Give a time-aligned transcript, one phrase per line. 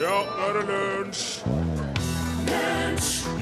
[0.00, 1.28] Ja, nå er det lunsj!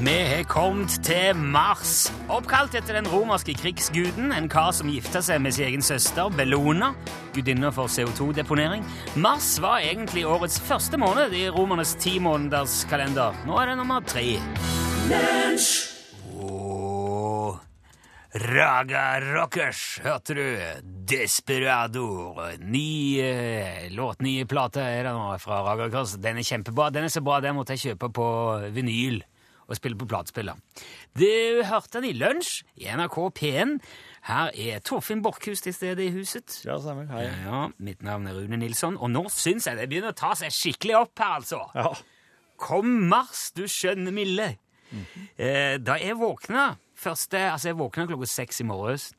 [0.03, 5.41] Vi har kommet til Mars, oppkalt etter den romerske krigsguden, en kar som gifta seg
[5.45, 6.91] med sin egen søster, Bellona,
[7.37, 8.85] gudinna for CO2-deponering.
[9.15, 13.45] Mars var egentlig årets første måned i romernes timånederskalender.
[13.47, 14.27] Nå er det nummer tre.
[15.13, 15.92] Åh,
[18.33, 20.45] Raga Rockers, hørte du?
[21.11, 22.39] Desperador.
[22.65, 26.15] Ny eh, låt, nye plate er det nå fra Raga Rockers.
[26.23, 26.87] Den er kjempebra.
[26.95, 28.29] Den er så bra, den måtte jeg kjøpe på
[28.73, 29.19] vinyl
[29.69, 30.57] og spille på platespiller.
[31.17, 31.27] Du
[31.69, 33.75] hørte den i lunsj i NRK P1.
[34.31, 36.57] Her er Torfinn Borchhus til stede i huset.
[36.65, 37.11] Ja, stemmer.
[37.13, 37.27] Hei.
[37.29, 40.33] Ja, ja, mitt navn er Rune Nilsson, og nå syns jeg det begynner å ta
[40.41, 41.61] seg skikkelig opp her, altså.
[41.77, 41.93] Ja.
[42.63, 44.55] Kom mars, du skjønne milde.
[45.37, 46.71] eh, da jeg våkna
[47.03, 49.11] første, altså jeg våkna klokka seks i morges,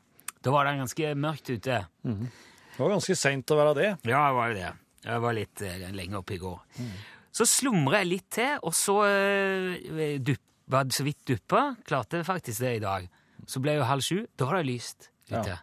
[0.44, 1.82] da var det ganske mørkt ute.
[2.04, 3.90] Det var ganske seint å være det.
[4.10, 4.72] Ja, det var jo det.
[5.04, 6.88] Jeg var litt uh, lenge oppe i går.
[7.34, 10.44] Så slumra jeg litt til, og så uh, dupp,
[10.74, 11.68] var det så vidt duppa.
[11.88, 13.08] Klarte faktisk det i dag.
[13.48, 14.24] Så ble jo halv sju.
[14.40, 15.60] Da var det lyst ute.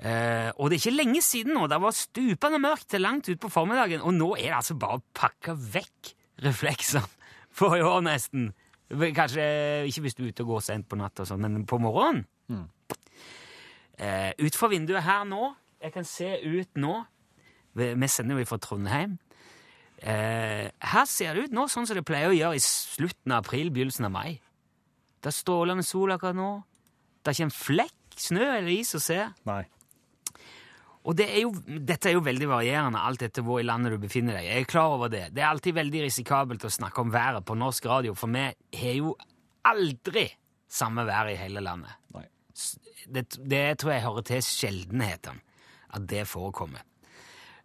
[0.00, 1.66] Eh, og det er ikke lenge siden nå.
[1.68, 5.06] Det var stupende mørkt til langt utpå formiddagen, og nå er det altså bare å
[5.16, 6.14] pakke vekk
[6.46, 7.04] refleksene
[7.58, 8.50] for i år, nesten.
[8.90, 9.44] Kanskje
[9.86, 12.24] ikke hvis du er ute og går sent på natta, sånn, men på morgenen.
[14.00, 15.50] Eh, ut fra vinduet her nå
[15.82, 16.94] Jeg kan se ut nå.
[17.76, 19.18] Vi sender jo fra Trondheim.
[20.02, 23.44] Eh, her ser det ut nå sånn som det pleier å gjøre i slutten av
[23.44, 24.40] april, begynnelsen av mai.
[25.20, 26.50] Det er strålende sol akkurat nå.
[27.20, 29.22] Det er ikke en flekk snø eller is å se.
[29.48, 29.62] Nei.
[31.08, 34.02] Og det er jo, dette er jo veldig varierende, alt etter hvor i landet du
[34.02, 34.50] befinner deg.
[34.50, 35.30] Jeg er klar over det.
[35.32, 38.42] Det er alltid veldig risikabelt å snakke om været på norsk radio, for vi
[38.82, 39.14] har jo
[39.70, 40.26] aldri
[40.70, 41.96] samme vær i hele landet.
[42.14, 42.26] Nei.
[43.10, 45.40] Det, det tror jeg hører til sjeldenheten
[45.96, 46.84] at det forekommer.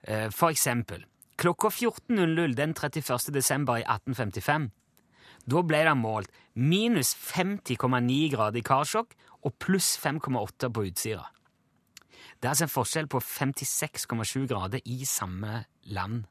[0.08, 1.04] Eh, For eksempel,
[1.38, 3.34] klokka 14.00 den 31.
[3.36, 4.72] desember i 1855,
[5.46, 9.14] da ble det målt minus 50,9 grader i Karasjok
[9.46, 11.28] og pluss 5,8 på Utsira.
[12.46, 16.28] Det er altså en forskjell på 56,7 grader i samme land.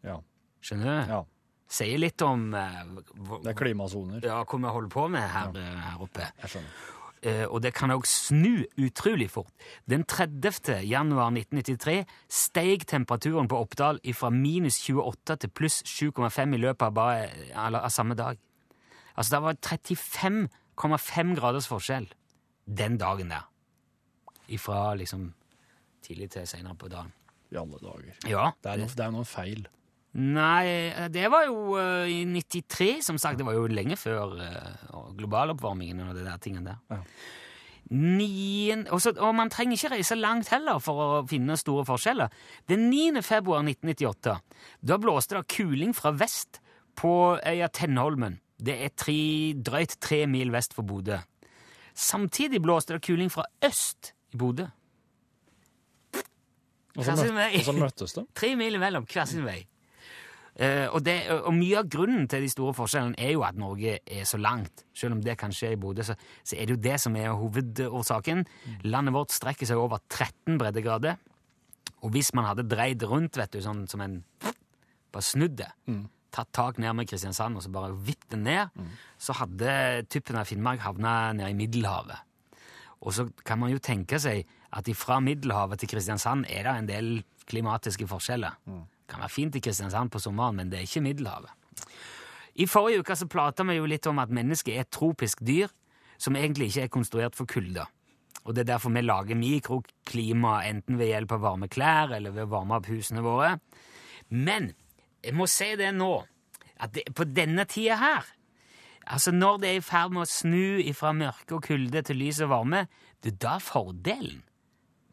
[0.00, 0.14] Ja.
[0.64, 1.12] Skjønner du?
[1.12, 1.18] ja.
[1.74, 2.78] Sier litt om uh,
[3.42, 4.24] Det er klimasoner.
[4.24, 5.76] ja, hva vi holder på med her, ja.
[5.90, 6.30] her oppe.
[6.40, 6.80] Jeg skjønner.
[7.20, 9.52] Uh, og det kan òg snu utrolig fort.
[9.84, 10.80] Den 30.
[10.88, 12.00] januar 1993
[12.40, 17.92] steg temperaturen på Oppdal fra minus 28 til pluss 7,5 i løpet av, bare, av
[17.92, 18.40] samme dag.
[19.20, 22.08] Altså det var 35,5 graders forskjell
[22.64, 23.50] den dagen der.
[24.52, 25.30] Ifra liksom
[26.04, 27.12] tidlig til seinere på dagen.
[27.52, 28.18] I alle dager.
[28.28, 28.50] Ja.
[28.60, 29.64] Det er, noe, det er noen feil.
[30.14, 33.40] Nei, det var jo uh, i 93, som sagt.
[33.40, 36.84] Det var jo lenge før uh, globaloppvarmingen og det der tingene der.
[36.94, 37.00] Ja.
[37.94, 42.32] Nien, og, så, og man trenger ikke reise langt heller for å finne store forskjeller.
[42.70, 43.20] Den 9.
[43.26, 44.38] februar 1998
[44.80, 46.62] da blåste det kuling fra vest
[46.96, 48.38] på øya Tennholmen.
[48.56, 49.18] Det er tre,
[49.66, 51.18] drøyt tre mil vest for Bodø.
[51.94, 54.66] Samtidig blåste det kuling fra øst i Bodø.
[56.94, 57.14] Og så,
[57.74, 58.26] møttes de.
[58.38, 59.62] Tre mil imellom, hver sin vei.
[60.54, 63.96] Uh, og, det, og mye av grunnen til de store forskjellene er jo at Norge
[63.98, 64.84] er så langt.
[64.94, 66.14] Selv om det kan skje i Bodø, så,
[66.46, 68.44] så er det jo det som er hovedårsaken.
[68.86, 71.18] Landet vårt strekker seg over 13 breddegrader.
[72.04, 74.20] Og hvis man hadde dreid rundt, vet du, sånn som en
[75.14, 75.68] Bare snudd det,
[76.34, 78.80] tatt tak ned med Kristiansand og så bare vippet det ned,
[79.14, 79.74] så hadde
[80.10, 82.24] tuppen av Finnmark havna nede i Middelhavet.
[83.04, 86.88] Og så kan man jo tenke seg at fra Middelhavet til Kristiansand er det en
[86.88, 87.08] del
[87.46, 88.56] klimatiske forskjeller.
[88.64, 91.52] Det kan være fint i Kristiansand på sommeren, men det er ikke Middelhavet.
[92.54, 95.72] I forrige uke så prata vi jo litt om at mennesket er et tropisk dyr
[96.16, 97.84] som egentlig ikke er konstruert for kulde.
[98.44, 102.46] Og det er derfor vi lager mikroklima enten ved hjelp av varme klær eller ved
[102.46, 103.56] å varme opp husene våre.
[104.28, 104.72] Men
[105.24, 106.12] jeg må si det nå,
[106.80, 108.28] at det, på denne tida her
[109.06, 112.40] Altså Når det er i ferd med å snu fra mørke og kulde til lys
[112.44, 112.86] og varme,
[113.22, 114.42] det er da fordelen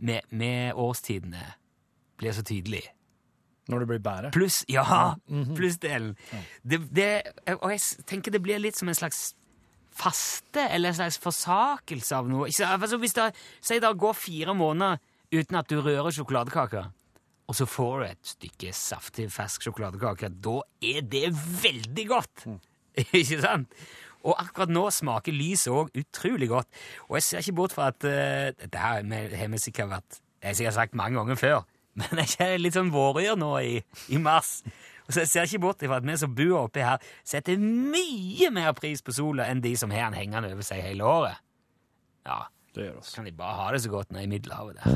[0.02, 1.44] med, med årstidene
[2.18, 2.84] blir så tydelig.
[3.70, 4.32] Når det blir bedre.
[4.34, 5.14] Pluss ja,
[5.58, 6.16] plussdelen.
[6.64, 7.12] Det, det,
[7.60, 9.32] og jeg tenker det blir litt som en slags
[9.92, 12.48] faste, eller en slags forsakelse av noe.
[12.48, 13.32] Altså hvis det,
[13.62, 15.00] Si det går fire måneder
[15.32, 16.88] uten at du rører sjokoladekaka,
[17.48, 22.46] og så får du et stykke saftig, fersk sjokoladekake, da er det veldig godt!
[23.22, 23.68] ikke sant?
[24.22, 26.68] Og akkurat nå smaker lyset òg utrolig godt.
[27.10, 30.58] Og jeg ser ikke bort fra at uh, Dette har vi sikkert vært Jeg har
[30.60, 31.60] sikkert sagt mange ganger før,
[32.00, 33.82] men jeg er litt sånn våryr nå i,
[34.14, 34.60] i mars.
[35.08, 38.52] Og så jeg ser ikke bort fra at vi som bor oppi her, setter mye
[38.54, 41.42] mer pris på sola enn de som har den hengende over seg hele året.
[42.26, 42.46] Ja,
[42.76, 43.16] Det gjør oss.
[43.16, 44.92] kan de bare ha det så godt nede i Middelhavet der.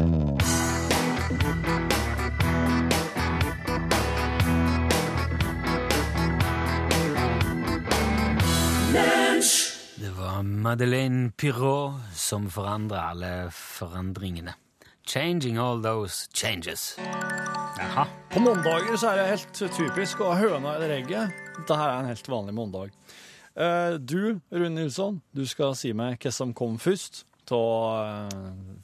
[10.43, 14.53] Madeleine Pirot som forandrer alle forandringene.
[15.07, 16.97] Changing all those changes.
[17.79, 18.07] Aha.
[18.31, 21.35] På mandager så er det helt typisk å ha høna eller egget.
[21.59, 22.91] Dette her er en helt vanlig mandag.
[23.55, 28.33] Eh, Du, Rune Nilsson, du skal si meg hva som kom først av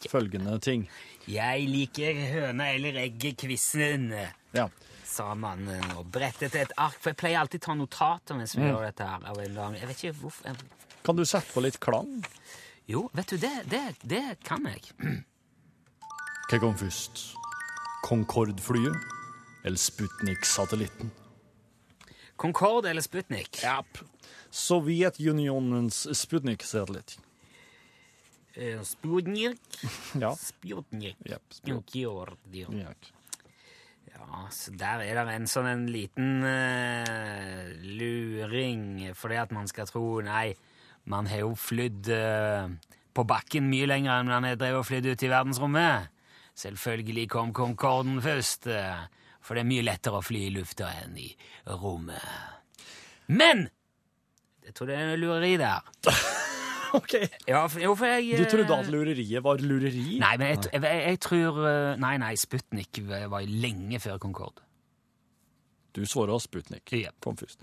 [0.08, 0.86] følgende ting.
[1.28, 4.12] Jeg liker høna eller egget-quizen,
[4.54, 4.68] Ja.
[5.12, 6.98] Sa mannen og brettet et ark.
[7.02, 9.28] For jeg pleier alltid å ta notater mens vi gjør dette her.
[9.78, 10.64] Jeg vet ikke hvorfor.
[11.06, 12.22] Kan du sette på litt klang?
[12.90, 14.92] Jo, vet du, det, det, det kan jeg.
[16.52, 17.30] Hva kom først?
[18.04, 18.98] Concorde-flyet
[19.64, 21.12] eller Sputnik-satellitten?
[22.42, 23.62] Concorde eller Sputnik?
[23.62, 23.84] Ja
[24.52, 27.20] Sovjetunionens Sputnik-satellitt.
[28.54, 29.60] Eh, Sputnik.
[30.20, 30.36] Ja.
[30.36, 31.16] Sputnik.
[31.24, 31.42] Yep.
[31.50, 31.92] Sputnik.
[31.92, 33.14] Sputnik.
[34.22, 34.42] Ja.
[34.54, 40.22] Så der er det en sånn en liten uh, luring, fordi at man skal tro
[40.26, 40.54] Nei,
[41.10, 42.70] man har jo flydd uh,
[43.12, 46.12] på bakken mye lenger enn man har drevet og flydd ut i verdensrommet.
[46.62, 49.08] Selvfølgelig kom Concorden først, uh,
[49.42, 51.32] for det er mye lettere å fly i lufta enn i
[51.82, 52.22] rommet.
[53.32, 53.68] Men
[54.66, 55.92] jeg tror det er en lureri der.
[57.00, 57.16] OK.
[57.48, 60.18] Ja, for, jo, for jeg Du trodde eh, at lureriet var lureri?
[60.20, 64.66] Nei, men jeg, jeg, jeg tror eh, Nei, nei, Sputnik var lenge før Concorde.
[65.96, 66.92] Du svarer Sputnik.
[66.96, 67.12] Ja.
[67.24, 67.60] Kom først.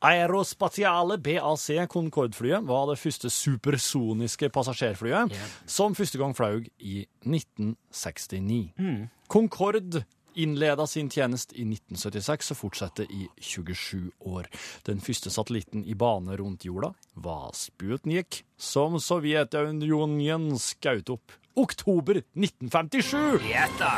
[0.00, 5.50] Aerospatiale BAC Concorde-flyet var det første supersoniske passasjerflyet yeah.
[5.66, 8.72] som første gang fløy i 1969.
[8.78, 9.08] Mm.
[9.28, 10.04] Concorde
[10.34, 14.48] innleda sin tjeneste i 1976 og fortsatte i 27 år.
[14.86, 23.46] Den første satellitten i bane rundt jorda var Sputnik, som Sovjetunionen skjøt opp oktober 1957.
[23.48, 23.94] Gjetta!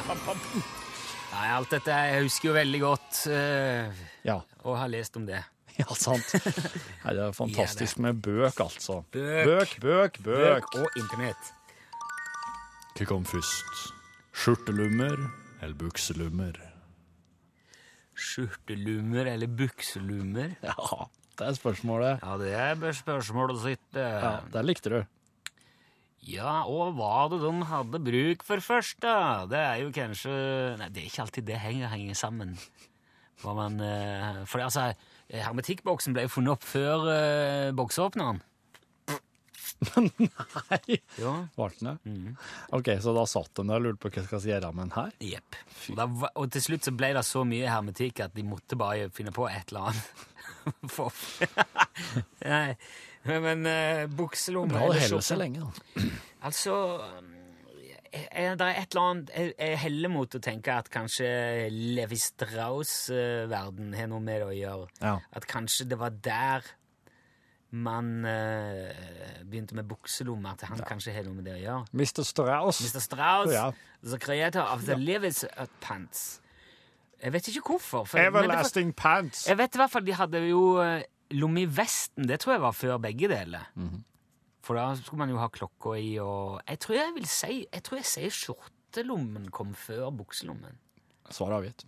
[1.32, 5.40] Nei, alt dette jeg husker jo veldig godt, uh, Ja, og har lest om det.
[5.81, 6.35] ja sant.
[6.37, 9.02] Nei, det er fantastisk med bøk, altså.
[9.14, 9.78] Bøk.
[9.81, 10.23] bøk, bøk.
[10.26, 10.75] bøk.
[10.81, 11.52] og internett.
[12.93, 13.87] Hva kom først?
[14.37, 15.17] Skjortelummer
[15.62, 16.59] eller bukselummer?
[18.19, 20.55] Skjortelummer eller bukselummer?
[20.69, 22.20] Ja, det er spørsmålet.
[22.23, 23.88] Ja, det er spørsmålet sitt.
[23.97, 24.20] eh.
[24.26, 25.00] Ja, det likte du.
[26.29, 29.43] Ja, og hva det de hadde bruk for først, da?
[29.50, 30.35] Det er jo kanskje
[30.79, 32.53] Nei, det er ikke alltid det henger, henger sammen.
[33.41, 34.93] For, man eh, For det, altså,
[35.32, 38.43] hermetikkboksen ble jo funnet opp før uh, boksåpneren.
[40.71, 40.99] Nei.
[41.19, 41.35] Ja.
[41.57, 42.35] Ble den det?
[42.77, 44.95] OK, så da satt de der og lurte på hva jeg skal gjøre med den
[44.97, 45.13] her?
[45.33, 45.61] Jepp.
[45.97, 49.35] Og, og til slutt så ble det så mye hermetikk at de måtte bare finne
[49.35, 50.27] på et eller annet.
[50.95, 51.11] For,
[52.53, 52.75] nei,
[53.27, 56.11] men uh, bukselomme Bra det holder seg lenge, da.
[56.47, 56.77] Altså
[58.13, 61.29] er det er et eller annet Jeg, jeg heller mot å tenke at kanskje
[61.73, 64.89] Levi Strauss-verden har noe med det å gjøre.
[65.01, 65.17] Ja.
[65.33, 66.67] At kanskje det var der
[67.73, 68.93] man eh,
[69.49, 70.55] begynte med bukselommer.
[70.61, 71.87] til han kanskje har noe med det å gjøre.
[71.93, 72.23] Mr.
[72.25, 72.81] Strauss.
[72.85, 73.01] Mr.
[73.01, 73.71] Strauss, Ja.
[74.03, 75.45] the creator of the Levi's
[75.81, 76.41] pants.
[77.23, 78.05] Jeg vet ikke hvorfor.
[78.07, 79.47] For, men det var- Everlasting pants.
[79.49, 82.27] jeg vet i hvert fall de hadde jo eh, lomme i vesten.
[82.29, 83.67] Det tror jeg var før begge deler.
[84.63, 87.83] For da skulle man jo ha klokka i og Jeg tror jeg vil si Jeg
[87.83, 90.77] tror jeg sier skjortelommen kom før bukselommen.
[91.31, 91.85] Svaret er avgitt.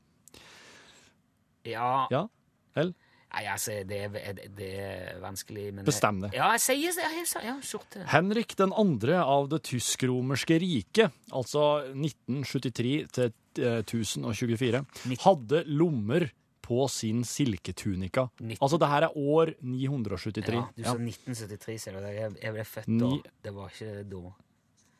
[1.64, 2.26] Ja, Ja?
[2.74, 2.94] Vel?
[3.34, 6.30] Nei, altså, det er, det er vanskelig, men Bestem det.
[6.36, 7.08] Ja, jeg sier det.
[7.26, 8.04] Sier- Ja, skjorte.
[8.12, 11.64] Henrik den andre av det tysk-romerske riket, altså
[11.94, 14.84] 1973 til eh, 1024,
[15.24, 16.28] hadde lommer
[16.64, 18.28] på sin silketunika.
[18.40, 20.54] Nitt- Altså, det her er år 973.
[20.54, 20.92] Ja, du Ja.
[20.92, 22.06] sa 1973, ser du.
[22.06, 23.10] Jeg, jeg ble født da.
[23.42, 24.22] Det var ikke da.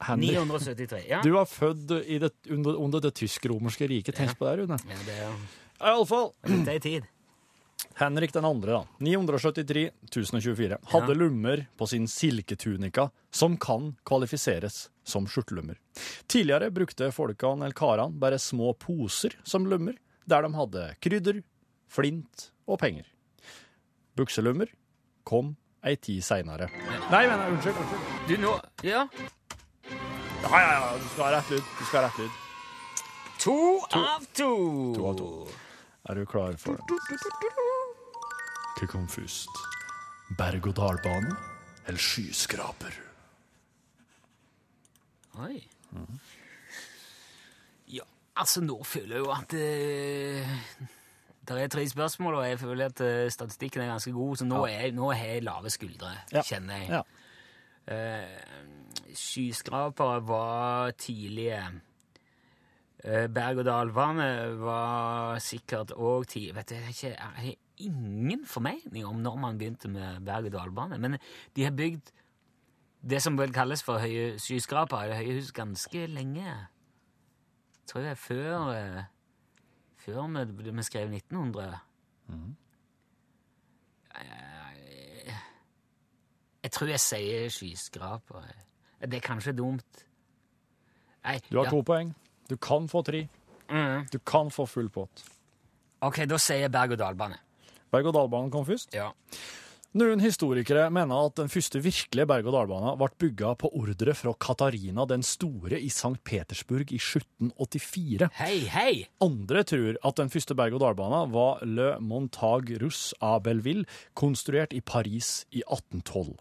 [0.05, 1.05] Henrik, 973.
[1.09, 1.23] Ja.
[1.23, 4.15] du var født i det, under, under det tysk-romerske riket.
[4.19, 4.77] Tenk på det, Rune.
[4.91, 5.37] ja det er
[5.81, 6.33] Iallfall.
[6.75, 7.03] er tid.
[7.97, 8.87] Henrik den andre, da.
[8.99, 10.79] 973 1024.
[10.91, 11.19] Hadde Ja.
[11.19, 15.77] lummer på sin silketunika, som kan kvalifiseres som skjortelummer.
[16.27, 19.95] Tidligere brukte folkene eller karene bare små poser som lummer,
[20.27, 21.43] der de hadde krydder,
[21.89, 23.05] flint og penger.
[24.17, 24.67] Bukselummer
[25.25, 26.69] kom ei tid seinere.
[27.11, 27.77] Nei, men unnskyld.
[27.77, 28.29] unnskyld.
[28.29, 29.09] Du, nå Ja.
[30.45, 31.63] Ja, ja, ja, du skal ha rett lyd.
[31.79, 32.31] Du skal ha rett lyd.
[33.39, 33.55] To,
[33.93, 34.95] av to.
[34.95, 35.49] To av to.
[36.09, 37.74] Er du klar for det?
[38.89, 39.49] Kom først?
[40.39, 41.31] Berg-og-dal-bane
[41.89, 42.93] eller skyskraper?
[45.41, 45.57] Oi.
[47.91, 48.05] Ja,
[48.37, 50.53] altså nå føler jeg jo at eh,
[51.49, 54.61] Det er tre spørsmål, og jeg føler at eh, statistikken er ganske god, så nå,
[54.71, 56.43] er, nå har jeg lave skuldre, Ja.
[56.45, 56.89] kjenner jeg.
[56.93, 57.03] Ja.
[57.95, 61.61] Eh, skyskrapere var tidlige.
[63.05, 66.55] Eh, Berg-og-dal-bane var sikkert òg tidlig.
[66.61, 71.19] Vet du, jeg har ikke- ingen formening om når man begynte med berg-og-dal-bane, men
[71.57, 72.13] de har bygd
[73.05, 76.45] det som vel kalles for høye skyskrapere, eller høye hus, ganske lenge.
[76.45, 79.05] Jeg tror er før, eh,
[79.97, 81.81] før vi, vi skrev 1900.
[82.29, 82.55] Mm.
[86.65, 88.47] Jeg tror jeg sier skyskraper.
[89.05, 90.05] Det er kanskje dumt.
[91.25, 91.71] Nei, Du har ja.
[91.71, 92.15] to poeng.
[92.49, 93.29] Du kan få tre.
[93.69, 94.07] Mm.
[94.13, 95.25] Du kan få full pott.
[96.01, 97.37] Ok, da sier jeg berg-og-dal-bane.
[97.95, 98.93] Berg-og-dal-banen kom først.
[98.97, 99.13] Ja.
[99.95, 105.23] Noen historikere mener at den første virkelige berg-og-dal-banen ble bygga på ordre fra Katarina den
[105.23, 106.17] store i St.
[106.27, 108.27] Petersburg i 1784.
[108.41, 108.95] Hei, hei!
[109.23, 113.87] Andre tror at den første berg-og-dal-banen var Le Montague Russe à Belleville,
[114.19, 116.35] konstruert i Paris i 1812.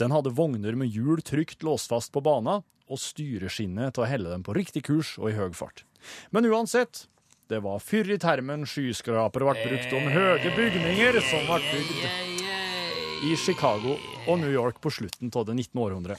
[0.00, 4.32] Den hadde vogner med hjul trygt låst fast på banen, og styreskinnet til å helle
[4.32, 5.84] dem på riktig kurs og i høy fart.
[6.32, 7.04] Men uansett,
[7.48, 13.34] det var fyr i termen skyskraper ble brukt om høye bygninger som ble bygd i
[13.40, 13.96] Chicago
[14.28, 15.80] og New York på slutten av det 19.
[15.80, 16.16] århundre.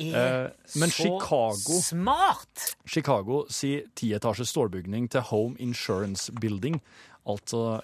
[0.00, 0.46] Eh,
[0.80, 2.76] men Chicago Smart!
[2.86, 6.80] Chicago sier tietasjes stålbygning til Home Insurance Building,
[7.28, 7.80] altså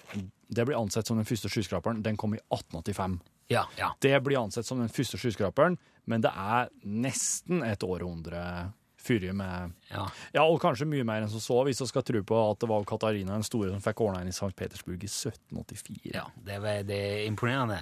[0.47, 3.19] det blir ansett som den første skyskraperen, den kom i 1885.
[3.51, 3.93] Ja, ja.
[4.03, 8.71] Det blir ansett som den første skyskraperen, men det er nesten et århundre
[9.07, 10.03] fyrig med ja.
[10.35, 12.69] Ja, og kanskje mye mer enn som så, hvis vi skal tro på at det
[12.69, 14.51] var Katarina den store som fikk ordna inn i St.
[14.57, 16.11] Petersburg i 1784.
[16.13, 17.79] Ja, det, var, det er imponerende.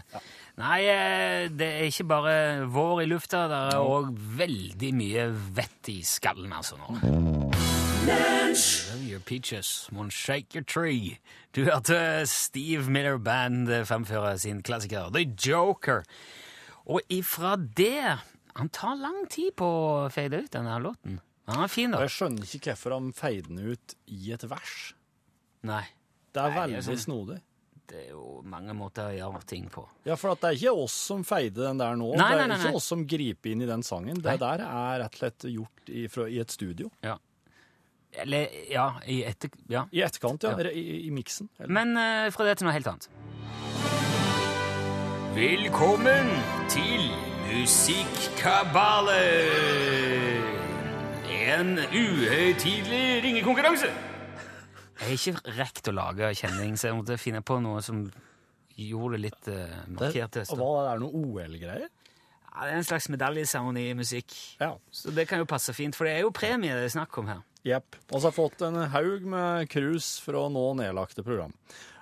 [0.61, 2.35] Nei, eh, det er ikke bare
[2.71, 5.27] vår i lufta, det er òg veldig mye
[5.57, 7.51] vett i skallen, altså, nå.
[8.05, 11.17] Love your peaches, won't shake your tree.
[11.55, 16.03] Du hørte Steve Miller Band fremføre sin klassiker The Joker.
[16.85, 18.19] Og ifra det
[18.55, 21.17] Han tar lang tid på å fade ut denne låten.
[21.51, 22.05] Han er fin, Og da.
[22.07, 24.93] jeg skjønner ikke hvorfor han feider den ut i et vers.
[25.67, 25.83] Nei,
[26.35, 27.41] Det er Nei, det er veldig sånn- snodig.
[27.87, 29.83] det er jo mange måter å gjøre ting på.
[30.05, 32.15] Ja, for at det er ikke oss som feider den der nå.
[32.15, 34.15] Nei, det er nei, ikke oss som griper inn i den sangen.
[34.15, 34.21] Nei.
[34.31, 36.89] Det der er rett og slett gjort i, fra, i et studio.
[37.03, 37.17] Ja.
[38.17, 39.49] Eller, ja, i etter...
[39.67, 39.85] Ja.
[39.91, 40.55] I etterkant, ja.
[40.57, 40.69] Ja.
[40.71, 41.49] I, i, i miksen.
[41.67, 43.09] Men uh, fra det til noe helt annet.
[45.35, 46.29] Velkommen
[46.71, 47.11] til
[47.45, 49.21] Musikkabale!
[51.45, 53.89] En uhøytidelig ringekonkurranse.
[54.95, 58.01] Jeg har ikke rekt å lage kjenning, så jeg måtte finne på noe som
[58.75, 60.39] gjorde det litt uh, markert.
[60.39, 61.87] det, og hva er det noe OL-greier?
[62.49, 64.33] Ja, det er en slags medaljeseremoni i musikk.
[64.57, 64.73] Ja.
[64.89, 67.29] Så det kan jo passe fint, for det er jo premie det er snakk om
[67.29, 67.43] her.
[67.65, 67.99] Jepp.
[68.09, 71.53] Og så har jeg fått en haug med cruise fra nå nedlagte program.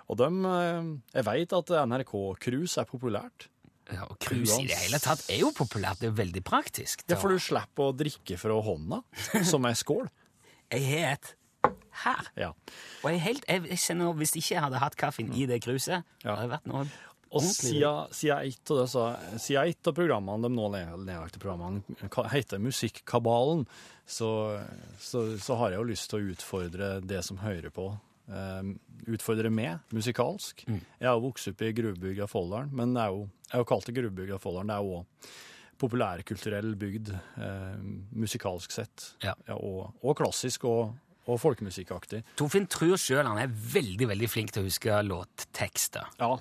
[0.07, 3.49] Og dem, eh, Jeg veit at NRK-cruise er populært.
[3.93, 5.99] Ja, og Krus i det hele tatt er jo populært.
[6.01, 7.05] Det er jo veldig praktisk.
[7.05, 9.01] Det er for du slipper å drikke fra hånda,
[9.45, 10.07] som ei skål.
[10.73, 11.33] Jeg har et
[12.03, 12.29] her.
[12.39, 12.47] Ja.
[13.03, 16.01] Og jeg, helt, jeg, jeg kjenner, Hvis ikke jeg hadde hatt kaffen i det kruset,
[16.25, 16.33] Ja.
[16.33, 16.87] hadde det vært noe
[17.33, 17.83] Og siden,
[19.69, 21.83] et av av programmene, de nå ned- nedlagte programmene,
[22.33, 23.63] heter Musikkabalen,
[24.05, 24.31] så,
[25.01, 27.91] så, så har jeg jo lyst til å utfordre det som hører på.
[28.29, 28.69] Eh,
[29.13, 30.63] utfordre med musikalsk.
[30.67, 33.95] Jeg har vokst opp i gruvebygda Folldalen, men det er jo, jeg har kalt det
[33.97, 34.71] gruvebygda Folldalen.
[34.71, 35.39] Det er jo også
[35.83, 37.09] populærkulturell bygd,
[37.43, 37.79] eh,
[38.15, 39.09] musikalsk sett.
[39.23, 39.33] Ja.
[39.57, 40.93] og, og klassisk og,
[41.27, 42.21] og folkemusikkaktig.
[42.39, 46.09] Torfinn tror sjøl han er veldig veldig flink til å huske låttekster.
[46.23, 46.35] Ja,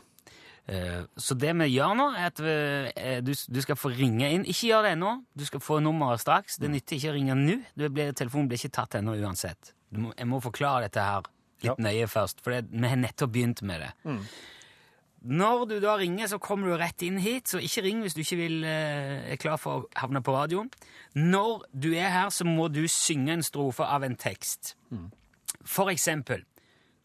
[0.71, 2.53] Eh, Så det vi gjør nå, er at vi,
[2.95, 4.45] eh, du, du skal få ringe inn.
[4.47, 5.17] Ikke gjør det ennå.
[5.35, 6.55] Du skal få nummeret straks.
[6.63, 7.57] Det nytter ikke å ringe nå.
[7.91, 9.73] Blir, telefonen blir ikke tatt ennå uansett.
[9.99, 11.27] Må, jeg må forklare dette her
[11.63, 11.85] litt Ja.
[11.85, 13.93] nøye først, for det, vi har nettopp begynt med det.
[15.25, 18.21] Når du da ringer, så kommer du rett inn hit, så ikke ring hvis du
[18.25, 20.69] ikke vil, eh, er klar for å havne på radioen.
[21.15, 24.75] Når du er her, så må du synge en strofe av en tekst.
[25.65, 26.43] For eksempel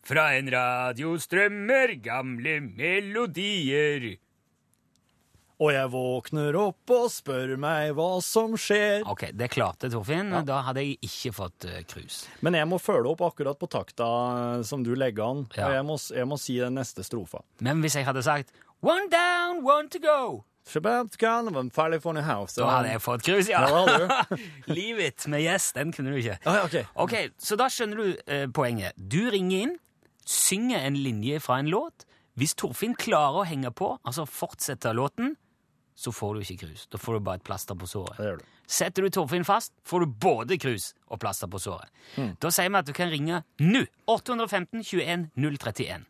[0.07, 4.17] Fra en radio strømmer gamle melodier.
[5.57, 9.01] Og jeg våkner opp og spør meg hva som skjer.
[9.09, 10.29] Ok, det klarte Torfinn.
[10.45, 12.19] Da hadde jeg ikke fått uh, krus.
[12.45, 15.47] Men jeg må følge opp akkurat på takta eh, som du legger an.
[15.57, 15.69] Ja.
[15.71, 17.41] Og jeg må, jeg må si den neste strofa.
[17.65, 18.53] Men hvis jeg hadde sagt
[18.85, 22.59] One down, one to go, Shabbat kan, ferdig for house.
[22.59, 23.63] da hadde jeg fått krus, ja.
[23.65, 24.23] Ja,
[24.67, 26.37] Leave it med yes, den kunne du ikke.
[26.45, 26.83] Ah, okay.
[26.93, 27.13] ok.
[27.13, 28.93] Ok, Så da skjønner du uh, poenget.
[28.99, 29.75] Du ringer inn,
[30.27, 32.05] synger en linje fra en låt.
[32.37, 35.37] Hvis Torfinn klarer å henge på, altså fortsette låten,
[35.98, 36.86] så får du ikke krus.
[36.94, 38.44] Da får du bare et plaster på såret.
[38.70, 41.89] Setter du Torfinn fast, får du både krus og plaster på såret.
[42.38, 43.82] Da sier vi at du kan ringe nå.
[44.13, 46.06] 815 21 031.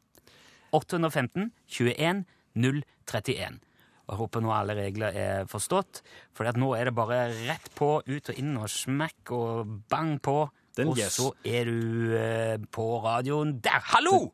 [0.75, 2.25] 815 21
[2.57, 3.61] 031.
[4.07, 6.01] Og Jeg håper nå alle regler er forstått,
[6.35, 10.39] for nå er det bare rett på, ut og inn og smekk og bang på.
[10.77, 11.17] Den og yes.
[11.17, 13.81] så er du eh, på radioen der.
[13.95, 14.27] Hallo!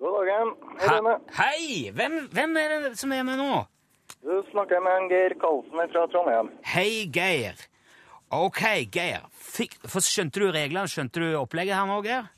[0.00, 0.54] God dagen.
[0.80, 1.14] Hei, He- Rune.
[1.36, 1.90] Hei!
[1.94, 3.64] Hvem, hvem er det som er med nå?
[4.24, 6.46] Du snakker med en Geir Karlsen fra Trondheim.
[6.64, 7.58] Hei, Geir.
[8.32, 8.62] Ok,
[8.92, 9.26] Geir.
[9.36, 10.88] Fikk, skjønte du reglene?
[10.88, 12.30] Skjønte du opplegget her nå, Geir?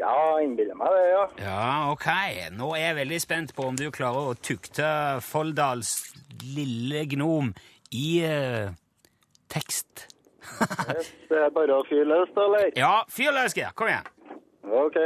[0.00, 1.26] Ja, innbiller meg det, ja.
[1.44, 2.08] Ja, ok.
[2.56, 4.88] Nå er jeg veldig spent på om du klarer å tukte
[5.26, 5.92] Folldals
[6.56, 7.52] lille gnom
[7.92, 8.72] i eh,
[9.52, 10.08] tekst.
[11.28, 12.72] Det er bare å fyre løs, da, eller?
[12.80, 13.76] Ja, fyr løs, Geir.
[13.76, 14.08] Kom igjen.
[14.64, 14.96] Ok.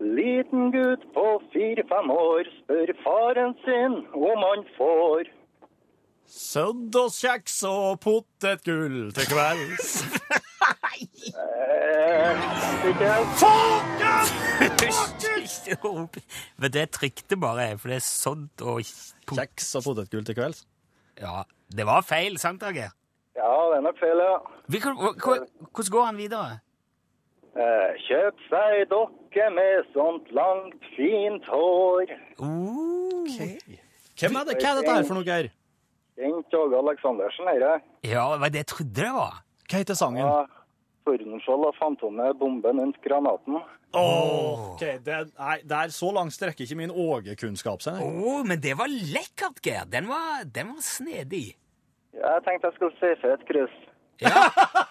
[0.00, 5.32] Liten gutt på fire-fem år spør faren sin om han får
[6.26, 9.92] Sødd og kjeks og potetgull til kvelds.
[15.84, 16.16] rop.
[16.58, 20.66] Men det trykte bare jeg, for det er sånt og Kjeks og potetgull til kvelds.
[21.20, 22.90] Ja, det var feil, sant Ager?
[23.36, 24.36] Ja, det er nok feil, ja.
[24.66, 26.58] Hvordan går han videre?
[27.56, 32.10] Eh, kjøp seg dokke med sånt langt, fint hår.
[32.36, 33.78] Okay.
[34.16, 34.58] Hvem er det?
[34.60, 35.48] Hva er dette her for noe, Geir?
[36.16, 37.78] Kjent Åge Aleksandersen, herre.
[38.04, 39.40] Ja, var det jeg trodde det var.
[39.70, 40.22] Hva heter sangen?
[40.24, 40.44] Ja,
[41.06, 43.58] Tordenskjold og Fantomet, bomben rundt granaten.
[43.96, 48.00] Oh, ok, det, er, det er Så langt strekker ikke min Åge-kunnskap seg.
[48.04, 49.88] Oh, men det var lekkert, Geir.
[49.88, 51.46] Den var, den var snedig.
[52.16, 53.76] Ja, jeg tenkte jeg skulle si et kryss.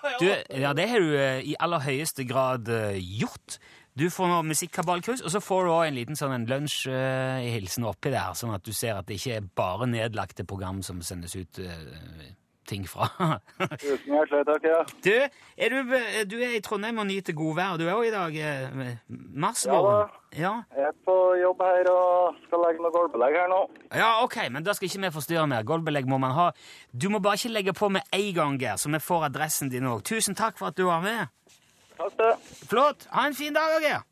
[0.05, 0.19] Ja.
[0.21, 0.27] Du,
[0.61, 3.57] ja, det har du eh, i aller høyeste grad eh, gjort.
[3.97, 8.11] Du får nå musikkkabalkurs, og så får du også en liten sånn en lunsjhilsen oppi
[8.13, 11.59] der, sånn at du ser at det ikke er bare nedlagte program som sendes ut
[11.63, 12.29] eh,
[12.67, 13.07] ting fra.
[13.81, 14.79] Tusen hjertelig takk, ja.
[15.05, 15.11] du,
[15.57, 15.93] er du,
[16.31, 17.77] du er i Trondheim og nyter godvær.
[17.79, 18.95] Du er jo i dag eh,
[19.45, 20.13] marsvåren.
[20.35, 23.59] Ja, Jeg er på jobb her og skal legge noe gulvbelegg her nå.
[23.95, 25.63] ja, ok, men da skal ikke vi forstyrre mer.
[25.67, 26.49] Gulvbelegg må man ha.
[26.91, 29.87] Du må bare ikke legge på med en gang, Geir, så vi får adressen din
[29.87, 30.03] òg.
[30.03, 31.31] Tusen takk for at du var med.
[31.95, 32.33] Takk det.
[32.67, 33.07] Flott.
[33.15, 34.03] Ha en fin dag, Geir.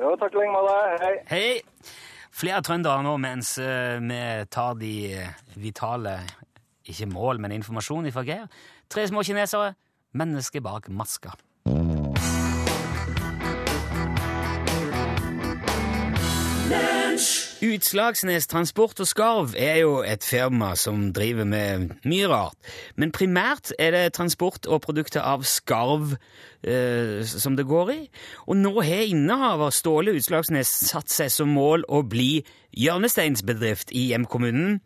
[0.00, 0.76] Jo, takk i like måte.
[1.00, 1.16] Hei.
[1.32, 1.96] Hei!
[2.40, 4.20] Flere trøndere nå mens eh, vi
[4.54, 6.12] tar de eh, vitale
[6.86, 8.48] ikke mål, men informasjon ifra Geir.
[8.90, 9.74] Tre små kinesere,
[10.12, 11.36] mennesket bak maska.
[17.60, 22.56] Utslagsnes Transport og Skarv er jo et firma som driver med mye rart.
[22.96, 26.14] Men primært er det transport og produkter av skarv
[26.64, 27.98] eh, som det går i.
[28.48, 32.46] Og nå har innehaver Ståle Utslagsnes satt seg som mål å bli
[32.80, 34.80] hjørnesteinsbedrift i hjemkommunen,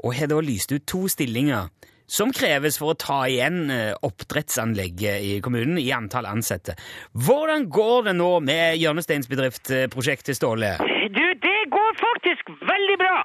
[0.00, 1.68] og har da lyst ut to stillinger
[2.10, 6.74] som kreves for å ta igjen eh, oppdrettsanlegget i kommunen i antall ansatte.
[7.14, 10.74] Hvordan går det nå med hjørnesteinsbedriftprosjektet, Ståle?
[11.14, 13.16] Du, det går faktisk veldig bra.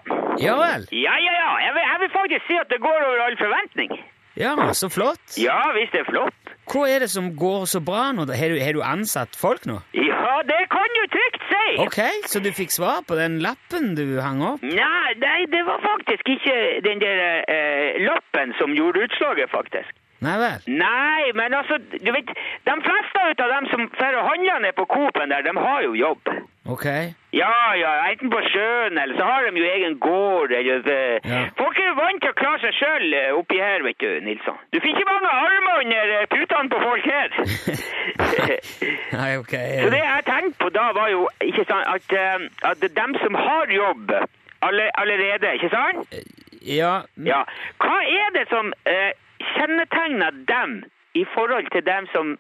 [0.42, 0.86] Ja vel?
[0.94, 1.52] Ja, ja, ja.
[1.66, 3.98] Jeg vil, jeg vil faktisk si at det går over all forventning.
[4.36, 5.38] Ja, så flott.
[5.40, 6.54] Ja, hvis det er flott.
[6.72, 8.26] Hva er det som går så bra nå?
[8.28, 9.78] Har du, har du ansatt folk nå?
[9.96, 11.68] Ja, det kan du trygt si.
[11.86, 12.00] Ok,
[12.32, 14.66] så du fikk svar på den lappen du hang opp?
[14.66, 19.94] Nei, nei, det var faktisk ikke den der eh, lappen som gjorde utslaget, faktisk.
[20.26, 20.66] Nei vel?
[20.82, 22.32] Nei, men altså, du vet,
[22.66, 25.94] de fleste av dem som fer og handler ned på Coop-en der, de har jo
[26.00, 26.32] jobb.
[26.66, 26.86] Ok.
[27.36, 30.82] Ja, ja, enten på sjøen, eller så har de jo egen gård, eller...
[30.90, 31.42] eh, Ja.
[31.60, 34.58] Folk er jo vant til å klare seg selv eh, oppi her, vet du, Nilsson.
[34.74, 37.30] Du fikk ikke mange armer under eh, putene på folk her.
[39.20, 39.54] Nei, ok.
[39.84, 43.70] Så det jeg tenkte på da var jo, ikke sant, at, at dem som har
[43.76, 44.16] jobb
[44.66, 46.18] alle, allerede, ikke sant?
[46.66, 47.44] Ja, Ja.
[47.84, 49.12] Hva er det som eh,
[49.54, 52.38] kjennetegner dem i forhold til dem som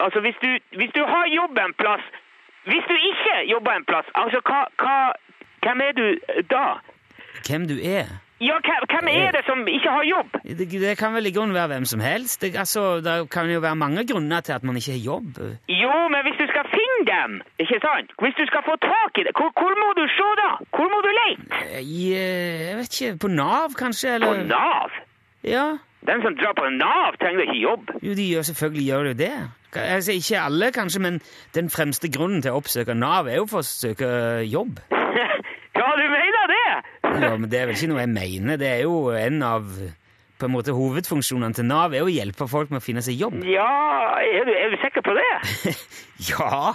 [0.00, 2.04] Altså, hvis du, hvis du har jobb en plass
[2.64, 4.96] Hvis du ikke jobber en plass, altså, hva, hva,
[5.64, 6.06] hvem er du
[6.54, 6.64] da?
[7.46, 8.08] hvem du er?
[8.40, 8.56] Ja,
[8.92, 10.30] hvem, er det som ikke har jobb?
[10.58, 12.40] Det, det kan vel i grunnen være hvem som helst.
[12.42, 15.32] Det, altså, det kan jo være mange grunner til at man ikke har jobb.
[15.68, 18.08] Jo, men hvis du skal finne dem, ikke sant?
[18.22, 20.50] Hvis du skal få tak i det, hvor, hvor må du se da?
[20.76, 21.44] Hvor må du lete?
[21.80, 24.08] I, eh, jeg vet ikke, på Nav kanskje?
[24.08, 24.44] På Eller?
[24.54, 24.90] Nav?
[25.44, 25.66] Ja,
[26.08, 27.90] Den som drar på Nav trenger ikke jobb.
[28.02, 29.32] jo, de gjør selvfølgelig gjør jo det.
[29.76, 31.20] Altså, ikke alle kanskje, men
[31.54, 34.08] den fremste grunnen til å oppsøke Nav er jo for å søke
[34.48, 34.80] jobb.
[35.20, 36.64] ja, du mener det?
[37.20, 38.56] Ja, men det er vel ikke noe jeg mener.
[38.60, 39.68] Det er jo en av
[40.40, 43.42] på en måte hovedfunksjonene til Nav er å hjelpe folk med å finne seg jobb.
[43.44, 43.68] Ja,
[44.24, 45.28] er du, er du sikker på det?
[46.30, 46.72] Ja,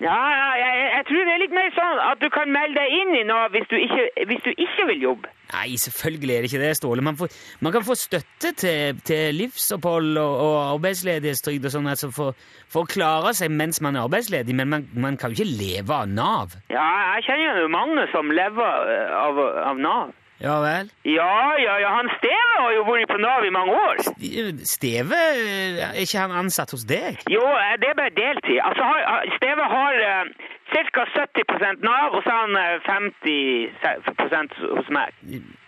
[0.00, 2.94] Ja, ja, jeg, jeg tror det er litt mer sånn at du kan melde deg
[3.02, 5.28] inn i Nav hvis du ikke, hvis du ikke vil jobbe.
[5.50, 7.02] Nei, selvfølgelig er det ikke det, Ståle.
[7.02, 7.32] Man, får,
[7.64, 12.38] man kan få støtte til, til livsopphold og, og arbeidsledighetstrygd og sånn altså for,
[12.70, 15.96] for å klare seg mens man er arbeidsledig, men man, man kan jo ikke leve
[15.96, 16.56] av Nav.
[16.72, 16.86] Ja,
[17.16, 20.16] jeg kjenner jo mange som lever eh, av, av Nav.
[20.40, 20.88] Ja vel?
[21.04, 21.34] Ja,
[21.66, 23.98] ja, ja, han Steve har jo vært på Nav i mange år.
[24.64, 25.18] Steve,
[25.84, 27.20] er ikke han ansatt hos deg?
[27.28, 28.56] Jo, eh, det er bare deltid.
[28.64, 28.86] Altså,
[29.36, 30.32] Steve har uh,
[30.72, 31.04] ca.
[31.12, 35.12] 70 Nav, og så har han eh, 50% hos meg.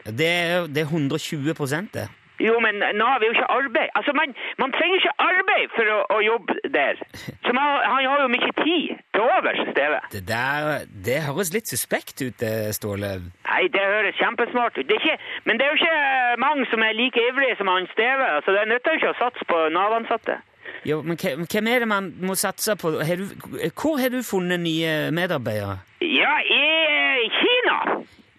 [0.08, 1.52] Det er, det er 120
[1.92, 2.08] det.
[2.46, 3.88] Jo, men Nav er jo ikke arbeid.
[3.98, 7.00] Altså, man, man trenger ikke arbeid for å, å jobbe der.
[7.46, 10.00] Så man, han har jo mye tid til overs, Steve.
[10.14, 13.12] Det der, det høres litt suspekt ut, det, Ståle.
[13.48, 14.86] Nei, det høres kjempesmart ut.
[14.88, 18.30] Det ikke, men det er jo ikke mange som er like ivrige som han Steve.
[18.38, 20.40] Altså, det nytter jo ikke å satse på Nav-ansatte.
[20.86, 21.18] Jo, men
[21.52, 22.96] hvem er det man må satse på?
[23.06, 23.26] Har du,
[23.70, 25.78] hvor har du funnet nye medarbeidere?
[26.02, 27.76] Ja, i eh, Kina.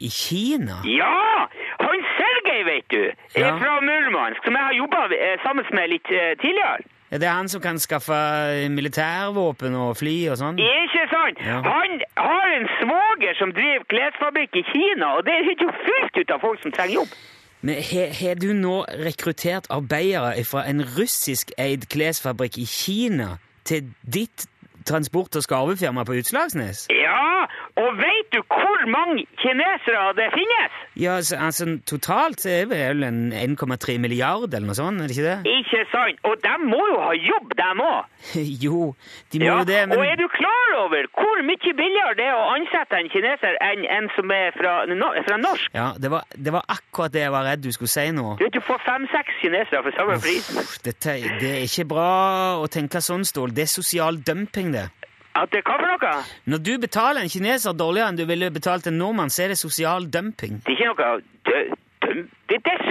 [0.04, 0.82] I Kina?
[0.84, 1.48] Ja!
[1.80, 2.04] Han
[2.66, 3.04] Vet du,
[3.36, 3.58] er Ja.
[3.58, 5.02] fra Murmansk, som jeg har jobba
[5.44, 6.84] sammen med litt eh, tidligere.
[7.14, 8.16] Er det han som kan skaffe
[8.74, 10.58] militærvåpen og fly og sånn?
[10.58, 11.38] Ikke sant?
[11.46, 11.60] Ja.
[11.62, 16.32] Han har en svoger som driver klesfabrikk i Kina, og det er jo fullt ut
[16.34, 17.14] av folk som trenger jobb.
[17.62, 24.48] Men har har du nå rekruttert arbeidere fra en russiskeid klesfabrikk i Kina til ditt
[24.88, 26.86] transport- og skarvefirma på Utslagsnes?
[26.94, 27.46] Ja,
[27.80, 30.80] og vet du hvor mange kinesere det finnes?
[31.00, 35.18] Ja, altså, altså totalt er det vel en 1,3 milliard eller noe sånt, er det
[35.18, 35.54] ikke det?
[35.60, 36.20] Ikke sant?
[36.30, 38.12] Og de må jo ha jobb, de òg.
[38.66, 38.82] jo,
[39.34, 42.28] de må Ja, jo det, men Og er du klar over hvor mye billigere det
[42.30, 45.70] er å ansette en kineser enn en som er fra, no, fra norsk?
[45.76, 48.36] Ja, det var, det var akkurat det jeg var redd du skulle si nå.
[48.40, 50.50] Du vet, du får fem-seks kinesere for samme pris.
[50.86, 52.10] Dette, det er ikke bra
[52.62, 53.54] å tenke sånn, Stål.
[53.56, 54.73] Det er sosial dumping.
[55.36, 56.24] At det hva for noe?
[56.46, 59.58] Når du betaler en kineser dårligere enn du ville betalt en nordmann, så er det
[59.58, 60.60] sosial dumping.
[60.66, 61.70] Det er ikke noe dø-
[62.06, 62.82] dø- Det, det er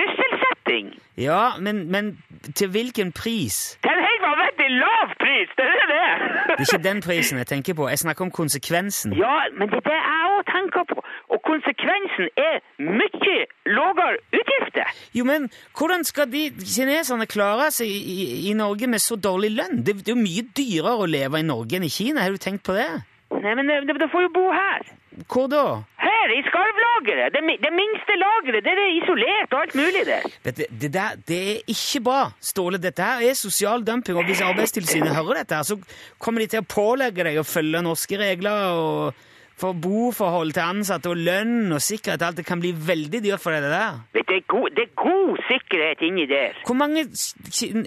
[0.72, 1.00] sysselsetting!
[1.16, 2.18] Ja, men, men
[2.54, 3.78] til hvilken pris?
[3.84, 5.48] Er en helt vanvittig lav pris!
[5.56, 6.08] Det er det!
[6.46, 7.88] Det er ikke den prisen jeg tenker på.
[7.88, 9.12] Jeg snakker om konsekvensen.
[9.12, 10.98] Ja, men det er det jeg òg tenker på.
[11.32, 14.88] Og konsekvensen er mye lavere utgifter.
[15.14, 16.42] Jo, men hvordan skal de
[16.74, 19.80] kineserne klare seg i, i, i Norge med så dårlig lønn?
[19.86, 22.24] Det, det er jo mye dyrere å leve i Norge enn i Kina.
[22.24, 22.90] Har du tenkt på det?
[23.40, 24.84] Nei, men de, de får jo bo her.
[25.28, 25.64] Hvor da?
[26.02, 27.34] Her, i skarvlageret.
[27.34, 28.64] Det, det minste lageret.
[28.64, 30.28] Det er isolert og alt mulig der.
[30.44, 32.80] Du, det, der, det er ikke bra, Ståle.
[32.82, 35.76] Dette her er sosial dumping, og hvis Arbeidstilsynet hører dette, her, så
[36.22, 39.28] kommer de til å pålegge deg å følge norske regler og
[39.62, 42.24] for boforhold til ansatte og lønn og sikkerhet.
[42.26, 44.00] Alt det kan bli veldig dyrt for deg, det der.
[44.16, 46.56] Vet du, Det er god, det er god sikkerhet inni der.
[46.66, 47.04] Hvor mange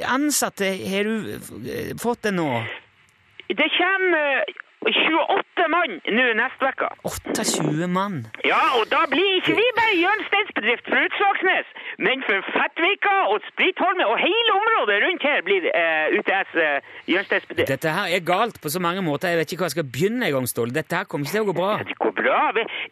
[0.08, 2.47] ansatte har du eh, fått det nå?
[3.49, 6.89] Det kommer eh, 28 mann nå neste uke.
[7.10, 8.17] 28 mann.
[8.45, 11.71] Ja, og da blir ikke vi bare hjørnesteinsbedrift for Utslagsnes,
[12.08, 16.52] men for Fettvika og Spritholme og hele området rundt her blir eh, UTS
[17.12, 17.71] hjørnesteinsbedrift.
[17.74, 19.34] Dette her er galt på så mange måter.
[19.34, 20.76] Jeg vet ikke hva jeg skal begynne engang, Ståle.
[20.76, 21.71] Dette her kommer ikke til å gå bra.
[21.89, 22.41] Det går bra.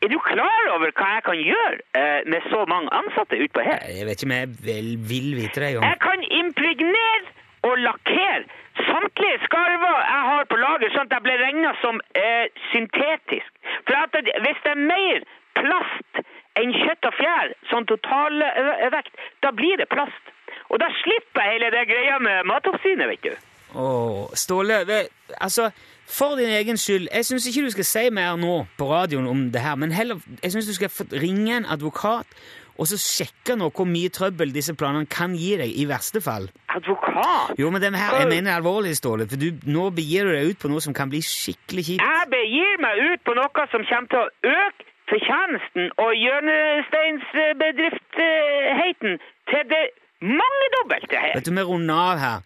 [0.03, 3.85] Er du klar over hva jeg kan gjøre eh, med så mange ansatte utpå her?
[3.93, 5.89] Jeg vet ikke om jeg vil, vil vite det engang.
[5.91, 8.43] Jeg kan impregnere og lakkere
[8.89, 13.49] samtlige skarver jeg har på lager, sånn at jeg blir regnet som eh, syntetisk.
[13.87, 15.25] For at hvis det er mer
[15.59, 16.21] plast
[16.59, 20.33] enn kjøtt og fjær, sånn totalvekt, da blir det plast.
[20.69, 23.49] Og da slipper jeg hele det greia med matoppsynet, vet du.
[23.73, 25.07] Åh, Ståle, det,
[25.41, 25.71] altså,
[26.05, 29.47] for din egen skyld, jeg syns ikke du skal si mer nå på radioen om
[29.53, 32.37] det her, men heller, jeg syns du skal ringe en advokat
[32.77, 36.49] og så sjekke nå hvor mye trøbbel disse planene kan gi deg, i verste fall.
[36.73, 37.53] Advokat?
[37.59, 40.59] Jo, men den her, jeg mener alvorlig, Ståle, for du, nå begir du deg ut
[40.63, 42.03] på noe som kan bli skikkelig kjipt.
[42.03, 44.81] Jeg begir meg ut på noe som kommer til å øke
[45.11, 49.11] fortjenesten og hjørnesteinsbedriftheten
[49.51, 49.85] til det
[50.23, 51.33] mangedobbelte her.
[51.37, 52.37] Vet du, vi runder av her.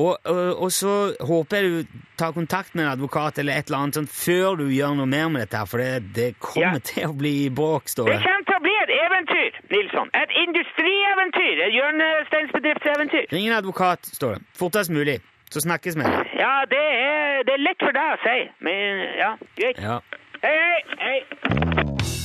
[0.00, 0.92] Og, og, og så
[1.28, 4.66] håper jeg du tar kontakt med en advokat eller et eller annet sånn før du
[4.72, 6.84] gjør noe mer med dette, her, for det, det kommer Ja.
[6.92, 10.12] til å bli bråk, står Det Det kommer til å bli et eventyr, Nilsson.
[10.22, 11.64] Et industrieventyr.
[11.66, 13.26] Et hjørnesteinsbedriftseventyr.
[13.34, 14.42] Ring en advokat, står det.
[14.62, 15.18] Fortest mulig.
[15.50, 16.06] Så snakkes vi.
[16.38, 19.80] Ja, det er, det er lett for deg å si, men ja, greit.
[19.82, 19.98] Ja.
[20.44, 20.56] Hei,
[21.02, 21.18] hei,
[21.50, 22.20] hei.